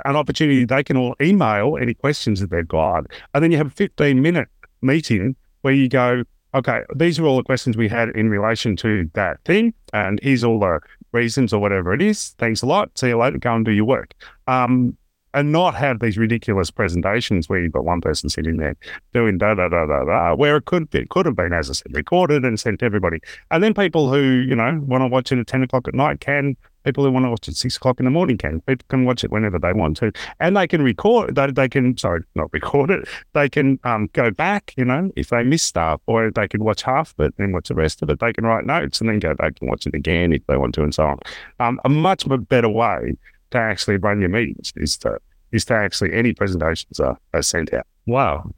[0.06, 3.68] an opportunity they can all email any questions that they've got, and then you have
[3.68, 4.48] a 15 minute
[4.82, 6.24] meeting where you go,
[6.56, 10.44] okay, these are all the questions we had in relation to that thing, and here's
[10.44, 10.80] all the
[11.12, 12.30] reasons or whatever it is.
[12.38, 12.98] Thanks a lot.
[12.98, 13.38] See you later.
[13.38, 14.14] Go and do your work.
[14.48, 14.96] Um,
[15.34, 18.76] and not have these ridiculous presentations where you've got one person sitting there
[19.14, 21.74] doing da da da da da, where it could it could have been, as I
[21.74, 23.20] said, recorded and sent to everybody.
[23.52, 26.20] And then people who you know want to watch it at ten o'clock at night
[26.20, 26.56] can.
[26.86, 28.62] People who want to watch it at six o'clock in the morning can.
[28.62, 31.36] People can watch it whenever they want to, and they can record.
[31.36, 33.08] They, they can sorry, not record it.
[33.34, 34.74] They can um, go back.
[34.78, 37.68] You know, if they miss stuff, or they can watch half of it and watch
[37.68, 38.20] the rest of it.
[38.20, 40.74] They can write notes and then go back and watch it again if they want
[40.76, 41.20] to, and so on.
[41.60, 43.18] Um, a much better way
[43.52, 44.74] to actually run your meetings.
[44.76, 45.20] Is to
[45.52, 47.88] is to actually any presentations are, are sent out.
[48.06, 48.52] Wow,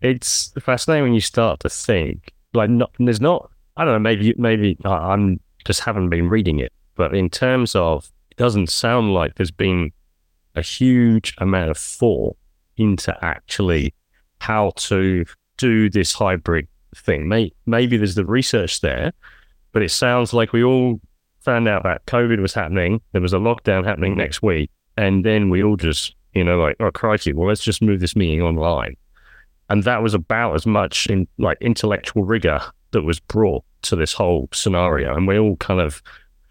[0.00, 3.50] it's fascinating when you start to think like not, there's not.
[3.76, 3.98] I don't know.
[3.98, 9.14] Maybe maybe I'm just haven't been reading it, but in terms of it doesn't sound
[9.14, 9.92] like there's been
[10.54, 12.36] a huge amount of thought
[12.76, 13.94] into actually
[14.40, 15.24] how to
[15.56, 17.28] do this hybrid thing.
[17.66, 19.12] Maybe there's the research there,
[19.72, 21.00] but it sounds like we all
[21.48, 23.00] found out that COVID was happening.
[23.12, 24.20] There was a lockdown happening mm-hmm.
[24.20, 24.70] next week.
[24.98, 28.14] And then we all just, you know, like, oh, crikey, well, let's just move this
[28.14, 28.98] meeting online.
[29.70, 34.12] And that was about as much in like intellectual rigor that was brought to this
[34.12, 35.16] whole scenario.
[35.16, 36.02] And we all kind of,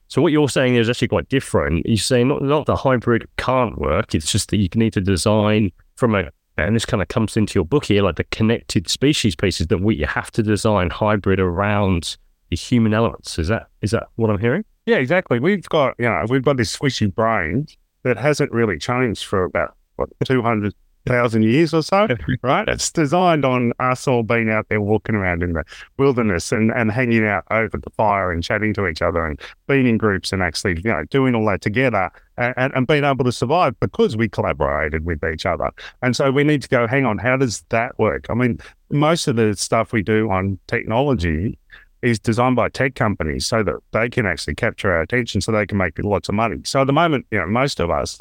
[0.08, 1.86] so what you're saying is actually quite different.
[1.86, 4.16] You're saying not, not the hybrid can't work.
[4.16, 7.54] It's just that you need to design from a and this kind of comes into
[7.54, 11.40] your book here, like the connected species pieces that we you have to design hybrid
[11.40, 12.18] around
[12.50, 13.38] the human elements.
[13.38, 14.66] Is that is that what I'm hearing?
[14.88, 15.40] Yeah, exactly.
[15.40, 17.68] We've got you know we've got this squishy brain
[18.04, 20.74] that hasn't really changed for about what two hundred
[21.06, 22.08] thousand years or so,
[22.42, 22.68] right?
[22.70, 25.64] It's designed on us all being out there walking around in the
[25.98, 29.88] wilderness and, and hanging out over the fire and chatting to each other and being
[29.88, 33.32] in groups and actually, you know, doing all that together and, and being able to
[33.32, 35.72] survive because we collaborated with each other.
[36.02, 38.28] And so we need to go, hang on, how does that work?
[38.30, 41.58] I mean, most of the stuff we do on technology
[42.02, 45.66] is designed by tech companies so that they can actually capture our attention so they
[45.66, 46.58] can make lots of money.
[46.64, 48.20] So at the moment, you know, most of us,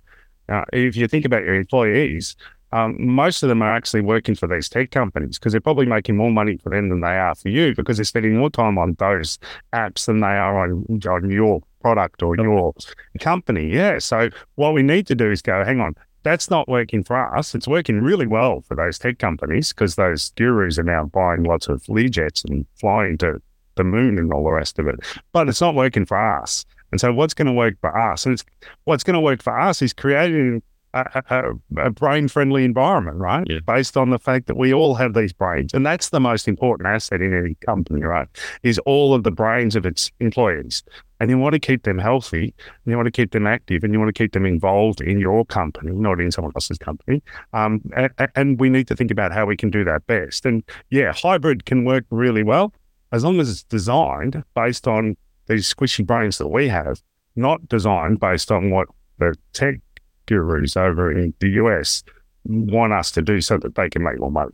[0.49, 2.37] uh, if you think about your employees,
[2.73, 6.17] um, most of them are actually working for these tech companies because they're probably making
[6.17, 8.95] more money for them than they are for you because they're spending more time on
[8.99, 9.39] those
[9.73, 12.75] apps than they are on, on your product or your
[13.21, 13.73] company.
[13.73, 13.99] Yeah.
[13.99, 17.55] So what we need to do is go, hang on, that's not working for us.
[17.55, 21.69] It's working really well for those tech companies because those gurus are now buying lots
[21.69, 23.41] of Learjets and flying to
[23.77, 24.97] the moon and all the rest of it.
[25.33, 26.65] But it's not working for us.
[26.93, 28.27] And so what's going to work for us?
[28.27, 28.43] And
[28.85, 30.63] what's going to work for us is creating
[30.95, 33.47] a, a, a brain friendly environment, right?
[33.49, 33.59] Yeah.
[33.67, 35.75] Based on the fact that we all have these brains.
[35.75, 38.29] And that's the most important asset in any company, right?
[38.63, 40.83] Is all of the brains of its employees.
[41.19, 43.93] And you want to keep them healthy, and you want to keep them active, and
[43.93, 47.23] you want to keep them involved in your company, not in someone else's company.
[47.55, 50.45] Um, and, and we need to think about how we can do that best.
[50.45, 52.73] And yeah, hybrid can work really well
[53.13, 55.17] as long as it's designed based on
[55.47, 57.01] these squishy brains that we have,
[57.37, 58.89] not designed based on what
[59.19, 59.81] the tech
[60.27, 62.03] gurus over in the US
[62.45, 64.53] want us to do so that they can make more money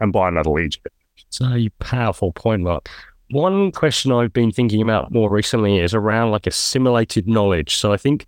[0.00, 0.76] and buy another lead.
[1.16, 2.88] It's a powerful point, Mark.
[3.30, 7.76] One question I've been thinking about more recently is around like assimilated knowledge.
[7.76, 8.26] So I think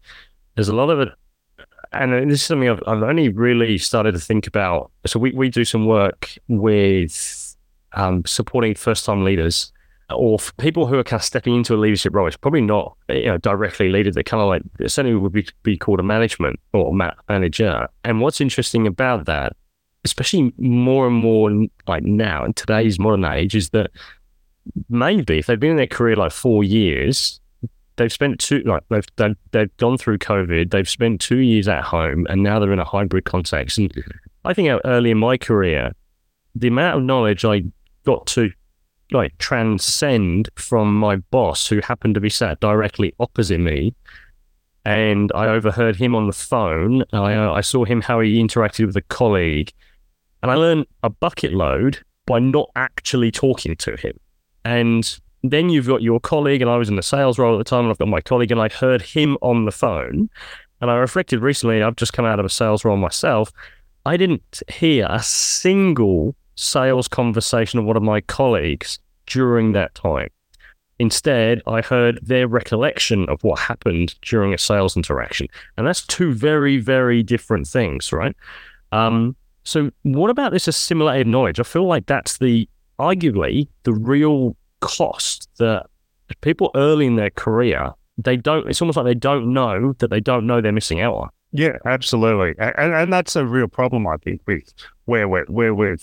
[0.55, 1.09] there's a lot of it,
[1.93, 4.91] and this is something I've, I've only really started to think about.
[5.07, 7.46] So we, we do some work with
[7.97, 9.73] um, supporting first time leaders
[10.11, 13.27] or people who are kind of stepping into a leadership role, it's probably not you
[13.27, 14.15] know directly leaders.
[14.15, 16.95] They're kind of like certainly would be, be called a management or
[17.29, 17.89] manager.
[18.05, 19.57] And what's interesting about that,
[20.05, 21.51] especially more and more
[21.89, 23.91] like now in today's modern age, is that
[24.89, 27.41] maybe if they've been in their career like four years,
[27.97, 31.83] they've spent two like they've they've, they've gone through COVID, they've spent two years at
[31.83, 33.79] home, and now they're in a hybrid context.
[33.79, 33.93] And
[34.45, 35.91] I think early in my career,
[36.55, 37.65] the amount of knowledge I
[38.07, 38.51] got to
[39.13, 43.95] like transcend from my boss who happened to be sat directly opposite me
[44.87, 47.03] and I overheard him on the phone.
[47.13, 49.73] I, uh, I saw him how he interacted with a colleague,
[50.43, 54.17] and I learned a bucket load by not actually talking to him.
[54.65, 57.69] And then you've got your colleague, and I was in the sales role at the
[57.69, 60.31] time, and I've got my colleague, and I heard him on the phone.
[60.81, 63.51] And I reflected recently, I've just come out of a sales role myself.
[64.05, 70.29] I didn't hear a single sales conversation of one of my colleagues during that time.
[70.99, 75.47] Instead, I heard their recollection of what happened during a sales interaction.
[75.77, 78.35] And that's two very, very different things, right?
[78.93, 81.61] Um, so, what about this assimilated knowledge?
[81.61, 85.87] I feel like that's the arguably the real cost that
[86.41, 88.69] people early in their career they don't.
[88.69, 91.29] It's almost like they don't know that they don't know they're missing out on.
[91.53, 94.73] Yeah, absolutely, and, and that's a real problem I think with
[95.05, 95.99] where we're where we're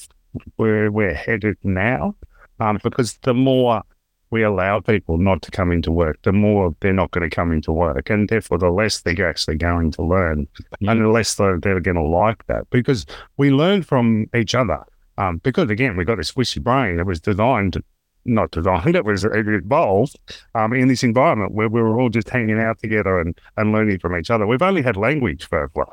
[0.55, 2.15] where we're headed now,
[2.59, 3.81] um, because the more
[4.29, 7.51] we allow people not to come into work, the more they're not going to come
[7.51, 10.47] into work, and therefore the less they're actually going to learn,
[10.81, 13.05] and the less they're, they're going to like that because
[13.37, 14.83] we learn from each other.
[15.19, 17.77] Um, because again, we've got this squishy brain that was designed
[18.25, 20.17] not designed, it was it evolved
[20.55, 23.99] um, in this environment where we were all just hanging out together and, and learning
[23.99, 24.47] from each other.
[24.47, 25.89] We've only had language for what,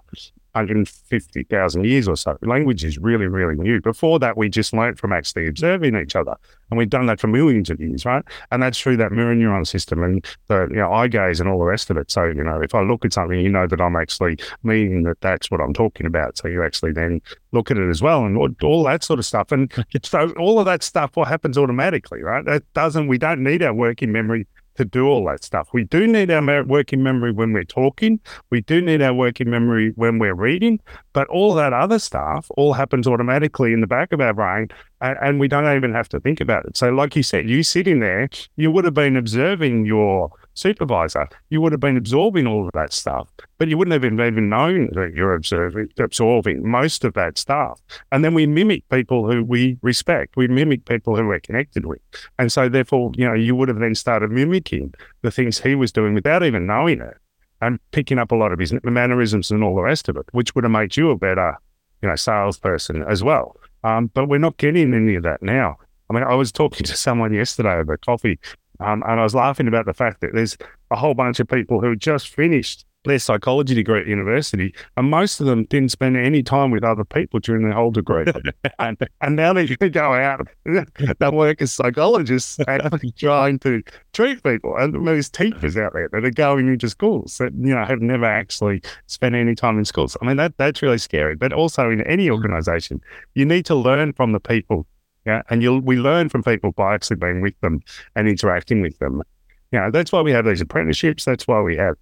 [0.53, 2.37] 150,000 years or so.
[2.43, 3.81] Language is really, really new.
[3.81, 6.37] Before that, we just learned from actually observing each other.
[6.71, 8.25] And we've done that for millions of years, right?
[8.51, 11.59] And that's through that mirror neuron system and the you know, eye gaze and all
[11.59, 12.11] the rest of it.
[12.11, 15.21] So, you know, if I look at something, you know that I'm actually meaning that
[15.21, 16.39] that's what I'm talking about.
[16.39, 17.21] So you actually then
[17.53, 19.51] look at it as well and all that sort of stuff.
[19.53, 22.45] And so all of that stuff, what happens automatically, right?
[22.45, 24.47] That doesn't, we don't need our working memory
[24.81, 25.69] to do all that stuff.
[25.73, 28.19] We do need our working memory when we're talking.
[28.51, 30.81] We do need our working memory when we're reading,
[31.13, 34.69] but all that other stuff all happens automatically in the back of our brain
[35.01, 36.77] and, and we don't even have to think about it.
[36.77, 41.29] So, like you said, you sitting there, you would have been observing your supervisor.
[41.49, 44.91] You would have been absorbing all of that stuff, but you wouldn't have even known
[44.93, 47.81] that you're observing, absorbing most of that stuff.
[48.13, 50.37] And then we mimic people who we respect.
[50.37, 52.01] We mimic people who we're connected with.
[52.39, 55.93] And so, therefore, you know, you would have then started mimicking the things he was
[55.93, 57.17] doing without even knowing it
[57.61, 60.55] and picking up a lot of his mannerisms and all the rest of it, which
[60.55, 61.57] would have made you a better,
[62.03, 63.57] you know, salesperson as well.
[63.85, 65.77] Um, but we're not getting any of that now.
[66.11, 68.39] I mean, I was talking to someone yesterday over coffee,
[68.81, 70.57] um, and I was laughing about the fact that there's
[70.91, 75.41] a whole bunch of people who just finished their psychology degree at university, and most
[75.41, 78.27] of them didn't spend any time with other people during their whole degree.
[78.79, 84.77] and, and now they go out, they work as psychologists and trying to treat people.
[84.77, 88.27] And there's teachers out there that are going into schools that you know have never
[88.27, 90.17] actually spent any time in schools.
[90.21, 91.37] I mean, that that's really scary.
[91.37, 93.01] But also in any organization,
[93.35, 94.87] you need to learn from the people.
[95.27, 97.81] Yeah, and you we learn from people by actually being with them
[98.17, 99.23] and interacting with them.
[99.71, 101.25] You know, that's why we have these apprenticeships.
[101.25, 101.97] That's why we have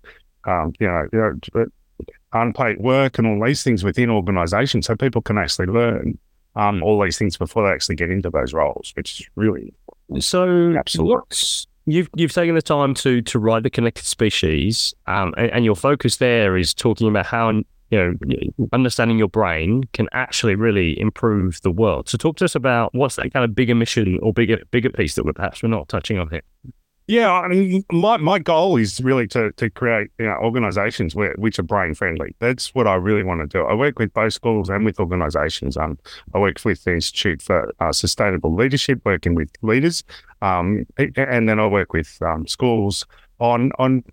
[0.49, 1.67] um, you know, you know,
[2.33, 6.19] unpaid work and all these things within organisations, so people can actually learn
[6.57, 9.73] um, all these things before they actually get into those roles, which is really
[10.19, 10.75] so.
[10.77, 11.37] Absolutely.
[11.87, 15.77] You've you've taken the time to to write the connected species, um, and, and your
[15.77, 21.61] focus there is talking about how you know understanding your brain can actually really improve
[21.63, 22.09] the world.
[22.09, 25.15] So talk to us about what's that kind of bigger mission or bigger bigger piece
[25.15, 26.43] that we're perhaps we're not touching on here.
[27.11, 31.35] Yeah, I mean, my, my goal is really to, to create you know, organizations where,
[31.39, 32.37] which are brain friendly.
[32.39, 33.65] That's what I really want to do.
[33.65, 35.79] I work with both schools and with organizations.
[35.79, 35.99] Um,
[36.35, 40.05] I work with the Institute for uh, Sustainable Leadership, working with leaders,
[40.43, 43.07] um, and then I work with um, schools
[43.41, 44.05] on on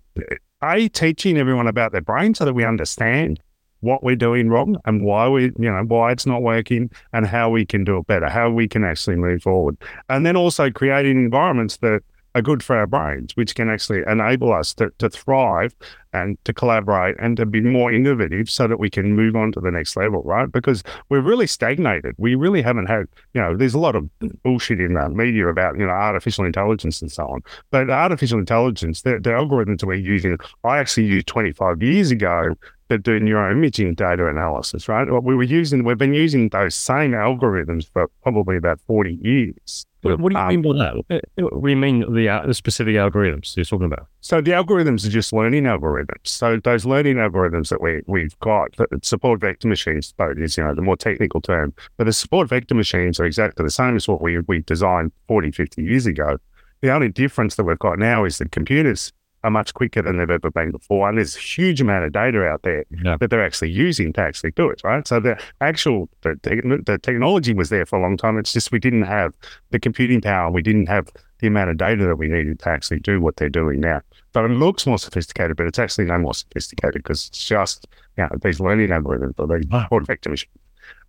[0.63, 3.41] a teaching everyone about their brain so that we understand
[3.85, 7.49] what we're doing wrong and why we, you know, why it's not working and how
[7.49, 9.77] we can do it better, how we can actually move forward,
[10.09, 12.01] and then also creating environments that
[12.35, 15.73] are good for our brains, which can actually enable us to, to thrive
[16.11, 19.61] and to collaborate and to be more innovative so that we can move on to
[19.61, 20.51] the next level, right?
[20.51, 22.13] Because we're really stagnated.
[22.17, 24.09] We really haven't had, you know, there's a lot of
[24.43, 27.41] bullshit in the media about, you know, artificial intelligence and so on.
[27.71, 32.55] But artificial intelligence, the, the algorithms we're using, I actually used 25 years ago
[32.89, 35.05] that do neuroimaging data analysis, right?
[35.05, 39.85] We were using, we've been using those same algorithms for probably about 40 years.
[40.01, 41.21] What, what do you um, mean by that?
[41.37, 44.07] What do you mean the, uh, the specific algorithms you're talking about?
[44.21, 46.27] So the algorithms are just learning algorithms.
[46.27, 48.69] So those learning algorithms that we we've got,
[49.01, 52.75] support vector machines, both is you know the more technical term, but the support vector
[52.75, 56.37] machines are exactly the same as what we we designed 40, 50 years ago.
[56.81, 59.11] The only difference that we've got now is that computers
[59.45, 61.07] are much quicker than they've ever been before.
[61.07, 63.15] And there's a huge amount of data out there yeah.
[63.17, 65.07] that they're actually using to actually do it, right?
[65.07, 66.35] So the actual, the,
[66.83, 68.39] the technology was there for a long time.
[68.39, 69.35] It's just we didn't have
[69.69, 70.49] the computing power.
[70.49, 73.49] We didn't have the amount of data that we needed to actually do what they're
[73.49, 74.01] doing now.
[74.33, 78.23] So it looks more sophisticated, but it's actually no more sophisticated because it's just, you
[78.23, 79.87] know, these learning algorithms or these wow.
[79.91, 80.45] machines.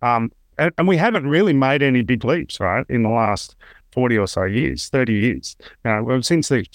[0.03, 3.55] Um, and, and, we haven't really made any big leaps, right, in the last
[3.93, 5.55] 40 or so years, 30 years.
[5.83, 6.65] Now, well, since the,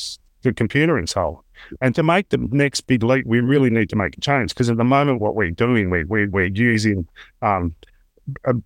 [0.43, 1.39] the computer and so on.
[1.81, 4.71] And to make the next big leap, we really need to make a change because
[4.71, 7.07] at the moment, what we're doing, we, we, we're using
[7.41, 7.75] um,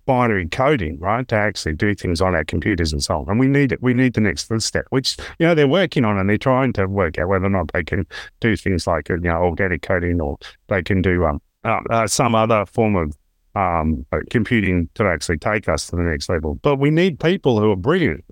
[0.05, 3.29] binary coding, right, to actually do things on our computers and so on.
[3.29, 3.81] And we need it.
[3.81, 6.85] We need the next step, which you know they're working on, and they're trying to
[6.87, 8.05] work out whether or not they can
[8.39, 12.35] do things like you know organic coding, or they can do um, uh, uh, some
[12.35, 13.17] other form of
[13.55, 16.55] um, uh, computing to actually take us to the next level.
[16.61, 18.23] But we need people who are brilliant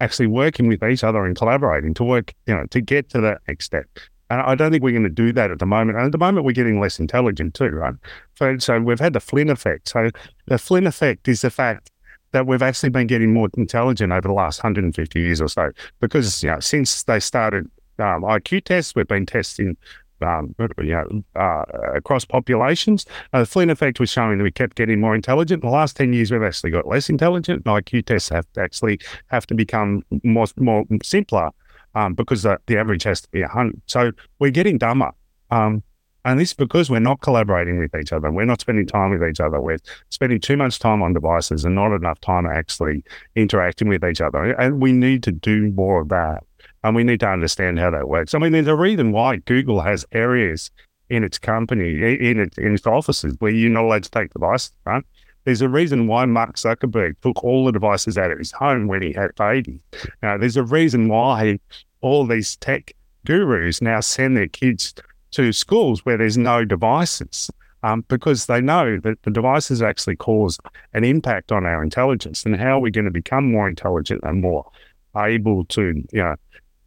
[0.00, 3.40] actually working with each other and collaborating to work, you know, to get to that
[3.48, 3.86] next step.
[4.30, 5.96] And I don't think we're going to do that at the moment.
[5.96, 7.94] And at the moment, we're getting less intelligent too, right?
[8.34, 9.88] So, so we've had the Flynn effect.
[9.88, 10.10] So
[10.46, 11.90] the Flynn effect is the fact
[12.32, 15.70] that we've actually been getting more intelligent over the last 150 years or so.
[16.00, 19.76] Because, you know, since they started um, IQ tests, we've been testing
[20.22, 23.06] um, you know, uh, across populations.
[23.32, 25.62] Uh, the Flynn effect was showing that we kept getting more intelligent.
[25.62, 27.64] In the last 10 years, we've actually got less intelligent.
[27.64, 31.50] IQ tests have to actually have to become more, more simpler
[31.94, 33.80] um, because the, the, average has to be 100.
[33.86, 35.10] So we're getting dumber.
[35.50, 35.82] Um,
[36.24, 38.30] And this is because we're not collaborating with each other.
[38.30, 39.60] We're not spending time with each other.
[39.60, 39.78] We're
[40.10, 43.02] spending too much time on devices and not enough time actually
[43.34, 44.52] interacting with each other.
[44.52, 46.44] And we need to do more of that.
[46.84, 48.34] And we need to understand how that works.
[48.34, 50.70] I mean, there's a reason why Google has areas
[51.10, 54.72] in its company, in its, in its offices where you're not allowed to take devices,
[54.84, 55.04] right?
[55.44, 59.02] There's a reason why Mark Zuckerberg took all the devices out of his home when
[59.02, 59.80] he had babies.
[60.22, 61.58] Now, there's a reason why
[62.00, 62.92] all these tech
[63.24, 64.94] gurus now send their kids
[65.32, 67.50] to schools where there's no devices
[67.82, 70.58] um, because they know that the devices actually cause
[70.94, 74.40] an impact on our intelligence and how are we're going to become more intelligent and
[74.40, 74.70] more
[75.16, 76.36] able to, you know,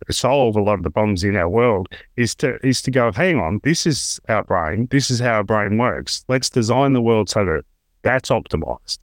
[0.10, 1.88] solve a lot of the problems in our world
[2.18, 5.44] is to is to go, hang on, this is our brain, this is how our
[5.44, 6.26] brain works.
[6.28, 7.64] Let's design the world so that
[8.04, 9.00] that's optimized,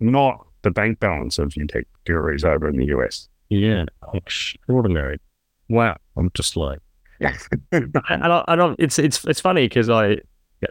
[0.00, 3.28] not the bank balance of you tech gurus over in the US.
[3.48, 3.84] Yeah,
[4.14, 5.20] extraordinary.
[5.68, 6.80] Wow, I'm just like
[7.20, 7.36] yeah.
[7.72, 8.78] and I, I, don't.
[8.78, 10.18] It's it's it's funny because I,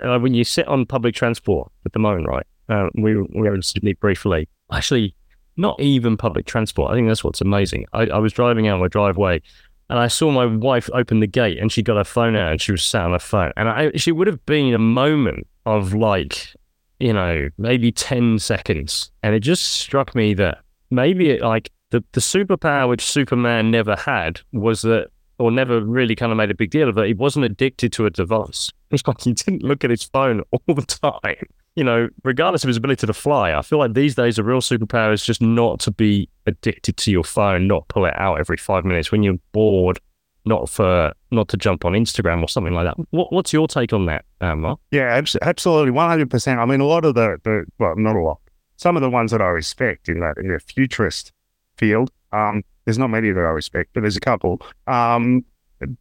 [0.01, 2.45] uh, when you sit on public transport at the moment, right?
[2.69, 4.47] Uh, we we were in Sydney briefly.
[4.71, 5.15] Actually,
[5.57, 6.91] not even public transport.
[6.91, 7.85] I think that's what's amazing.
[7.93, 9.41] I, I was driving out my driveway,
[9.89, 12.61] and I saw my wife open the gate, and she got her phone out, and
[12.61, 15.93] she was sat on her phone, and I, she would have been a moment of
[15.93, 16.53] like,
[16.99, 20.59] you know, maybe ten seconds, and it just struck me that
[20.89, 26.15] maybe it, like the the superpower which Superman never had was that or never really
[26.15, 27.07] kind of made a big deal of it.
[27.07, 28.71] He wasn't addicted to a device.
[28.91, 31.47] It's like he didn't look at his phone all the time.
[31.75, 34.61] You know, regardless of his ability to fly, I feel like these days a real
[34.61, 38.55] superpower is just not to be addicted to your phone, not pull it out every
[38.55, 39.99] five minutes when you're bored,
[40.45, 42.95] not for not to jump on Instagram or something like that.
[43.09, 44.79] What, what's your take on that, um, Mark?
[44.91, 46.61] Yeah, absolutely, one hundred percent.
[46.61, 48.39] I mean, a lot of the, the well, not a lot.
[48.77, 51.33] Some of the ones that I respect in that in the futurist
[51.77, 54.61] field, um, there's not many that I respect, but there's a couple.
[54.87, 55.43] Um,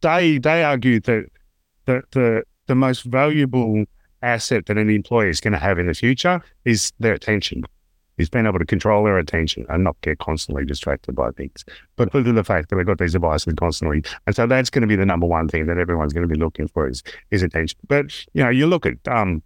[0.01, 1.25] they they argue that
[1.85, 3.83] that the the most valuable
[4.25, 7.63] asset that an employee is going to have in the future is their attention.
[8.17, 11.65] Is being able to control their attention and not get constantly distracted by things.
[11.97, 14.83] But because of the fact that we've got these devices constantly, and so that's going
[14.83, 17.43] to be the number one thing that everyone's going to be looking for is is
[17.43, 17.77] attention.
[17.89, 19.43] But you know, you look at um,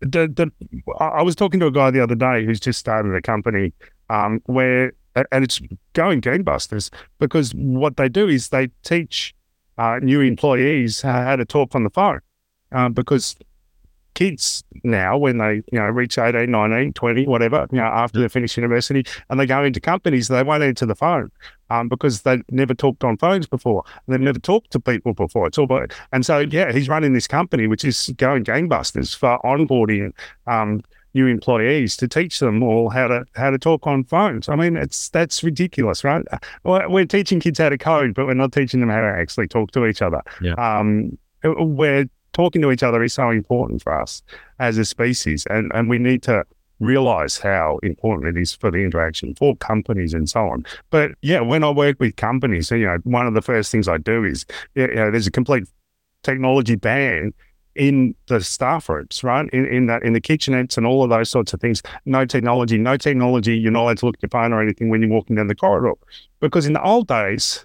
[0.00, 0.52] the the.
[0.98, 3.72] I was talking to a guy the other day who's just started a company
[4.10, 4.92] um, where
[5.32, 5.60] and it's
[5.92, 9.34] going gangbusters because what they do is they teach
[9.78, 12.20] uh, new employees how to talk on the phone
[12.72, 13.36] uh, because
[14.20, 18.28] kids now when they you know reach 18 19 20 whatever you know after they
[18.28, 21.30] finish university and they go into companies they won't answer the phone
[21.70, 25.56] um, because they've never talked on phones before they've never talked to people before it's
[25.56, 30.12] all about and so yeah he's running this company which is going gangbusters for onboarding
[30.46, 30.82] um,
[31.14, 34.48] new employees to teach them all how to how to talk on phones.
[34.48, 36.24] I mean, it's that's ridiculous, right?
[36.62, 39.72] We're teaching kids how to code, but we're not teaching them how to actually talk
[39.72, 40.22] to each other.
[40.40, 40.52] Yeah.
[40.52, 44.22] Um, we're talking to each other is so important for us
[44.58, 46.44] as a species, and and we need to
[46.80, 50.64] realize how important it is for the interaction for companies and so on.
[50.88, 53.98] But yeah, when I work with companies, you know, one of the first things I
[53.98, 55.64] do is, you know, there's a complete
[56.22, 57.32] technology ban
[57.76, 59.48] in the staff rooms, right?
[59.52, 61.82] In, in that in the kitchenettes and all of those sorts of things.
[62.04, 63.56] No technology, no technology.
[63.56, 65.54] You're not allowed to look at your phone or anything when you're walking down the
[65.54, 65.92] corridor.
[66.40, 67.64] Because in the old days,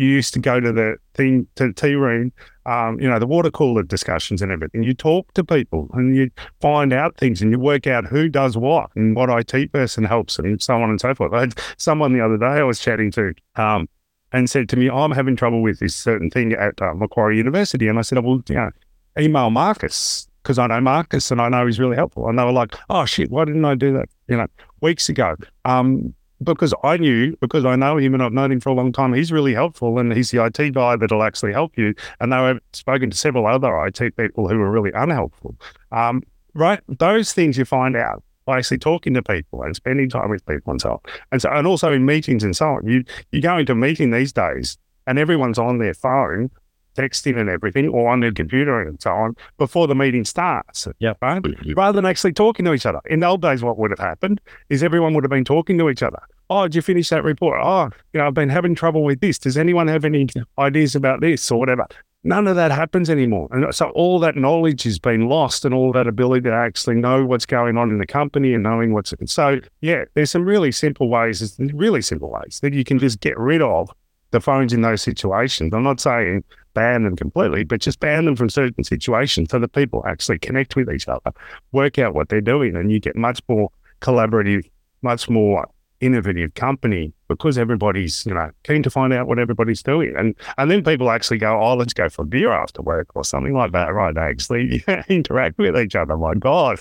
[0.00, 2.32] you used to go to the thing to the tea room,
[2.64, 4.82] um, you know, the water cooler discussions and everything.
[4.82, 6.30] You talk to people and you
[6.60, 10.38] find out things and you work out who does what and what IT person helps
[10.38, 11.34] and so on and so forth.
[11.34, 13.90] I had someone the other day I was chatting to um,
[14.32, 17.86] and said to me, I'm having trouble with this certain thing at uh, Macquarie University.
[17.86, 18.70] And I said, oh, well, you know,
[19.18, 22.26] email Marcus because I know Marcus and I know he's really helpful.
[22.26, 24.08] And they were like, oh shit, why didn't I do that?
[24.28, 24.46] You know,
[24.80, 25.36] weeks ago.
[25.66, 28.92] Um, because I knew, because I know him and I've known him for a long
[28.92, 31.94] time, he's really helpful and he's the IT guy that'll actually help you.
[32.20, 35.54] And I've spoken to several other IT people who are really unhelpful.
[35.92, 36.22] Um,
[36.54, 36.80] right?
[36.88, 40.70] Those things you find out by actually talking to people and spending time with people
[40.70, 41.00] and so on.
[41.32, 42.86] And so, and also in meetings and so on.
[42.86, 46.50] You you go into a meeting these days and everyone's on their phone
[46.96, 50.88] texting and everything or on their computer and so on before the meeting starts.
[50.98, 51.14] Yeah.
[51.22, 51.42] Right?
[51.42, 51.72] Mm-hmm.
[51.74, 53.00] Rather than actually talking to each other.
[53.06, 55.90] In the old days, what would have happened is everyone would have been talking to
[55.90, 56.20] each other.
[56.48, 57.60] Oh, did you finish that report?
[57.62, 59.38] Oh, you know, I've been having trouble with this.
[59.38, 60.26] Does anyone have any
[60.58, 61.86] ideas about this or whatever?
[62.22, 63.48] None of that happens anymore.
[63.50, 67.24] And so all that knowledge has been lost and all that ability to actually know
[67.24, 71.08] what's going on in the company and knowing what's so yeah, there's some really simple
[71.08, 73.90] ways, really simple ways that you can just get rid of
[74.32, 75.72] the phones in those situations.
[75.72, 79.72] I'm not saying ban them completely, but just ban them from certain situations so that
[79.72, 81.32] people actually connect with each other,
[81.72, 84.68] work out what they're doing, and you get much more collaborative,
[85.02, 85.68] much more
[86.00, 90.70] innovative company because everybody's you know keen to find out what everybody's doing, and and
[90.70, 93.72] then people actually go, oh, let's go for a beer after work or something like
[93.72, 94.14] that, right?
[94.14, 96.16] They actually interact with each other.
[96.16, 96.80] My God,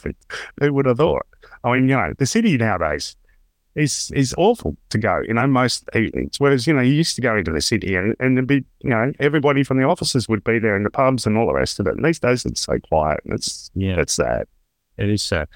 [0.59, 1.25] who would have thought?
[1.63, 3.15] I mean, you know, the city nowadays
[3.79, 6.39] is is awful to go, you know, most evenings.
[6.39, 8.89] Whereas, you know, you used to go into the city and, and there'd be, you
[8.89, 11.79] know, everybody from the offices would be there in the pubs and all the rest
[11.79, 11.95] of it.
[11.95, 14.45] And these days it's so quiet and it's yeah, it's sad.
[14.97, 15.47] It is sad.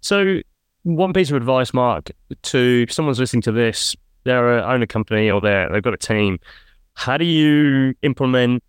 [0.00, 0.40] So
[0.84, 2.10] one piece of advice, Mark,
[2.42, 6.38] to someone's listening to this, they're an owner company or they're they've got a team.
[6.94, 8.62] How do you implement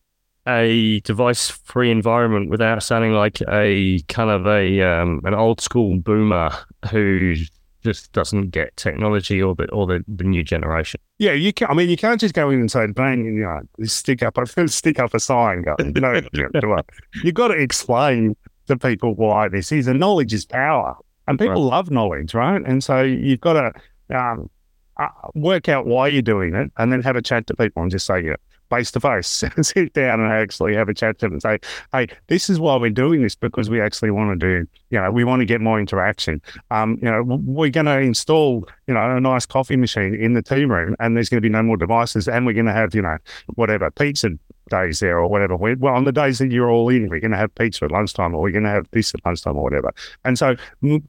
[0.47, 6.51] a device-free environment without sounding like a kind of a um, an old school boomer
[6.91, 7.35] who
[7.83, 10.99] just doesn't get technology or the or the, the new generation.
[11.19, 11.69] Yeah, you can.
[11.69, 14.67] I mean, you can't just go in and say, "Bang!" You know, stick up a
[14.67, 15.63] stick up a sign.
[15.63, 16.21] Go, no,
[17.23, 18.35] you've got to explain
[18.67, 19.87] to people why this is.
[19.87, 20.95] And knowledge is power,
[21.27, 21.75] and people right.
[21.75, 22.61] love knowledge, right?
[22.65, 23.53] And so you've got
[24.09, 24.49] to um,
[24.97, 27.91] uh, work out why you're doing it, and then have a chat to people and
[27.91, 28.35] just say, "Yeah,
[28.73, 31.59] face to face, sit down and actually have a chat to them and say,
[31.91, 35.11] hey, this is why we're doing this because we actually want to do, you know,
[35.11, 36.41] we want to get more interaction.
[36.71, 40.41] Um, you know, we're going to install, you know, a nice coffee machine in the
[40.41, 42.95] team room and there's going to be no more devices and we're going to have,
[42.95, 43.17] you know,
[43.55, 44.29] whatever, pizza
[44.73, 45.55] days there or whatever.
[45.55, 48.33] Well, on the days that you're all in, we're going to have pizza at lunchtime
[48.33, 49.93] or we're going to have this at lunchtime or whatever.
[50.25, 50.55] And so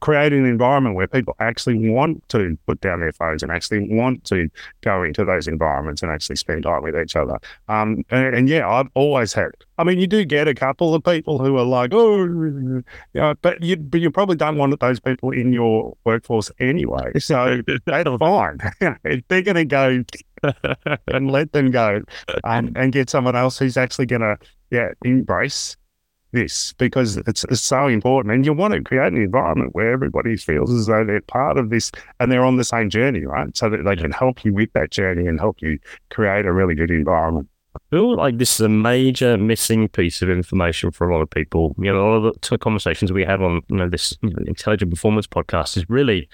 [0.01, 4.23] creating an environment where people actually want to put down their phones and actually want
[4.25, 4.49] to
[4.81, 7.39] go into those environments and actually spend time with each other.
[7.67, 11.03] Um, and, and yeah, I've always had I mean, you do get a couple of
[11.03, 14.99] people who are like, oh, you know, but you but you probably don't want those
[14.99, 17.19] people in your workforce anyway.
[17.19, 18.59] So that's fine.
[19.03, 20.03] if they're going to go
[21.07, 22.01] and let them go
[22.43, 24.37] and, and get someone else who's actually going to
[24.71, 25.77] yeah embrace
[26.35, 28.33] this because it's, it's so important.
[28.33, 31.71] And you want to create an environment where everybody feels as though they're part of
[31.71, 33.55] this and they're on the same journey, right?
[33.57, 35.79] So that they can help you with that journey and help you
[36.11, 37.47] create a really good environment.
[37.75, 41.29] I feel like this is a major missing piece of information for a lot of
[41.29, 41.75] people.
[41.77, 44.43] You know, a lot of the conversations we have on you know this you know,
[44.45, 46.29] intelligent performance podcast is really,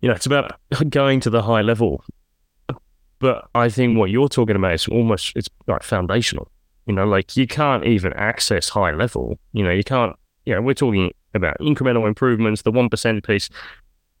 [0.00, 0.58] you know, it's about
[0.88, 2.02] going to the high level.
[3.24, 6.46] But I think what you're talking about is almost it's like foundational.
[6.84, 9.38] You know, like you can't even access high level.
[9.54, 10.14] You know, you can't.
[10.44, 13.48] You know, we're talking about incremental improvements, the one percent piece.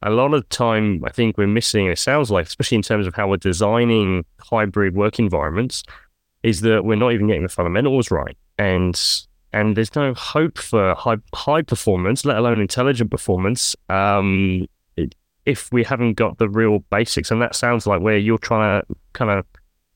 [0.00, 1.84] A lot of time, I think we're missing.
[1.84, 5.82] It sounds like, especially in terms of how we're designing hybrid work environments
[6.42, 8.98] is that we're not even getting the fundamentals right, and
[9.52, 14.66] and there's no hope for high high performance, let alone intelligent performance, um,
[15.46, 17.30] if we haven't got the real basics.
[17.30, 19.44] And that sounds like where you're trying to kind of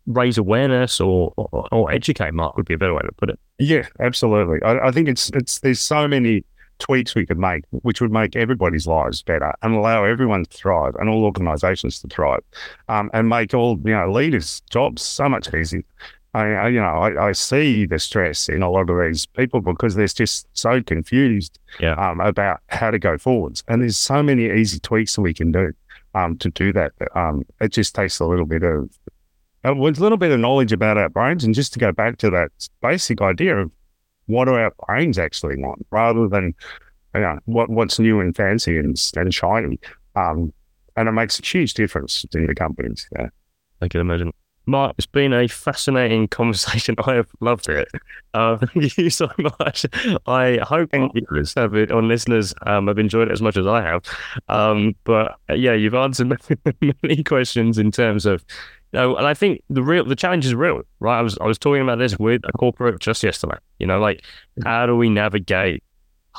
[0.07, 2.33] raise awareness or, or, or educate.
[2.33, 3.39] Mark would be a better way to put it.
[3.59, 4.63] Yeah, absolutely.
[4.63, 6.45] I, I think it's it's there's so many
[6.79, 10.95] tweaks we could make, which would make everybody's lives better and allow everyone to thrive
[10.97, 12.41] and all organisations to thrive,
[12.89, 15.83] um, and make all you know leaders' jobs so much easier.
[16.35, 19.61] I, I you know, I, I, see the stress in a lot of these people
[19.61, 21.95] because they're just so confused yeah.
[21.95, 23.65] um, about how to go forwards.
[23.67, 25.73] And there's so many easy tweaks that we can do
[26.15, 26.93] um, to do that.
[27.15, 28.91] Um, it just takes a little bit of
[29.65, 32.51] a little bit of knowledge about our brains, and just to go back to that
[32.81, 33.71] basic idea of
[34.27, 36.55] what do our brains actually want, rather than
[37.15, 39.79] you know, what what's new and fancy and, and shiny.
[40.15, 40.53] Um,
[40.97, 43.09] and it makes a huge difference in the companies.
[43.17, 43.29] Yeah.
[43.81, 44.33] I can imagine.
[44.69, 46.95] Mark, it's been a fascinating conversation.
[47.05, 47.89] I have loved it.
[48.35, 49.87] Uh, thank you so much.
[50.27, 53.83] I hope viewers have it, on listeners um, have enjoyed it as much as I
[53.83, 54.05] have.
[54.49, 58.45] Um, but uh, yeah, you've answered many, many questions in terms of,
[58.93, 61.19] you know, and I think the real the challenge is real, right?
[61.19, 63.57] I was I was talking about this with a corporate just yesterday.
[63.79, 64.25] You know, like
[64.65, 65.83] how do we navigate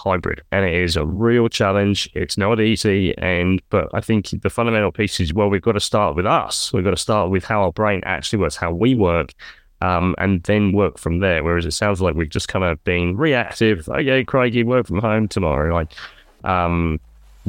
[0.03, 2.09] hybrid, and it is a real challenge.
[2.13, 5.79] It's not easy, and but I think the fundamental piece is well, we've got to
[5.79, 6.71] start with us.
[6.73, 9.33] We've got to start with how our brain actually works, how we work,
[9.81, 11.43] um, and then work from there.
[11.43, 13.87] Whereas it sounds like we've just kind of been reactive.
[13.89, 15.73] Okay, Craigie, work from home tomorrow.
[15.73, 15.91] Like,
[16.43, 16.99] um,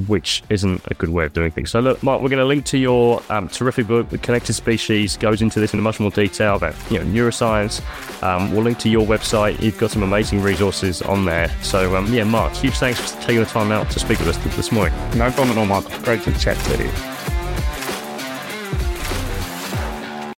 [0.07, 1.71] which isn't a good way of doing things.
[1.71, 5.17] So, look, Mark, we're going to link to your um, terrific book, The Connected Species,
[5.17, 7.81] goes into this in much more detail about you know neuroscience.
[8.23, 9.61] Um, we'll link to your website.
[9.61, 11.49] You've got some amazing resources on there.
[11.63, 14.57] So, um, yeah, Mark, huge thanks for taking the time out to speak with us
[14.57, 14.95] this morning.
[15.17, 15.85] No problem at all, Mark.
[16.05, 17.40] Great to chat to you.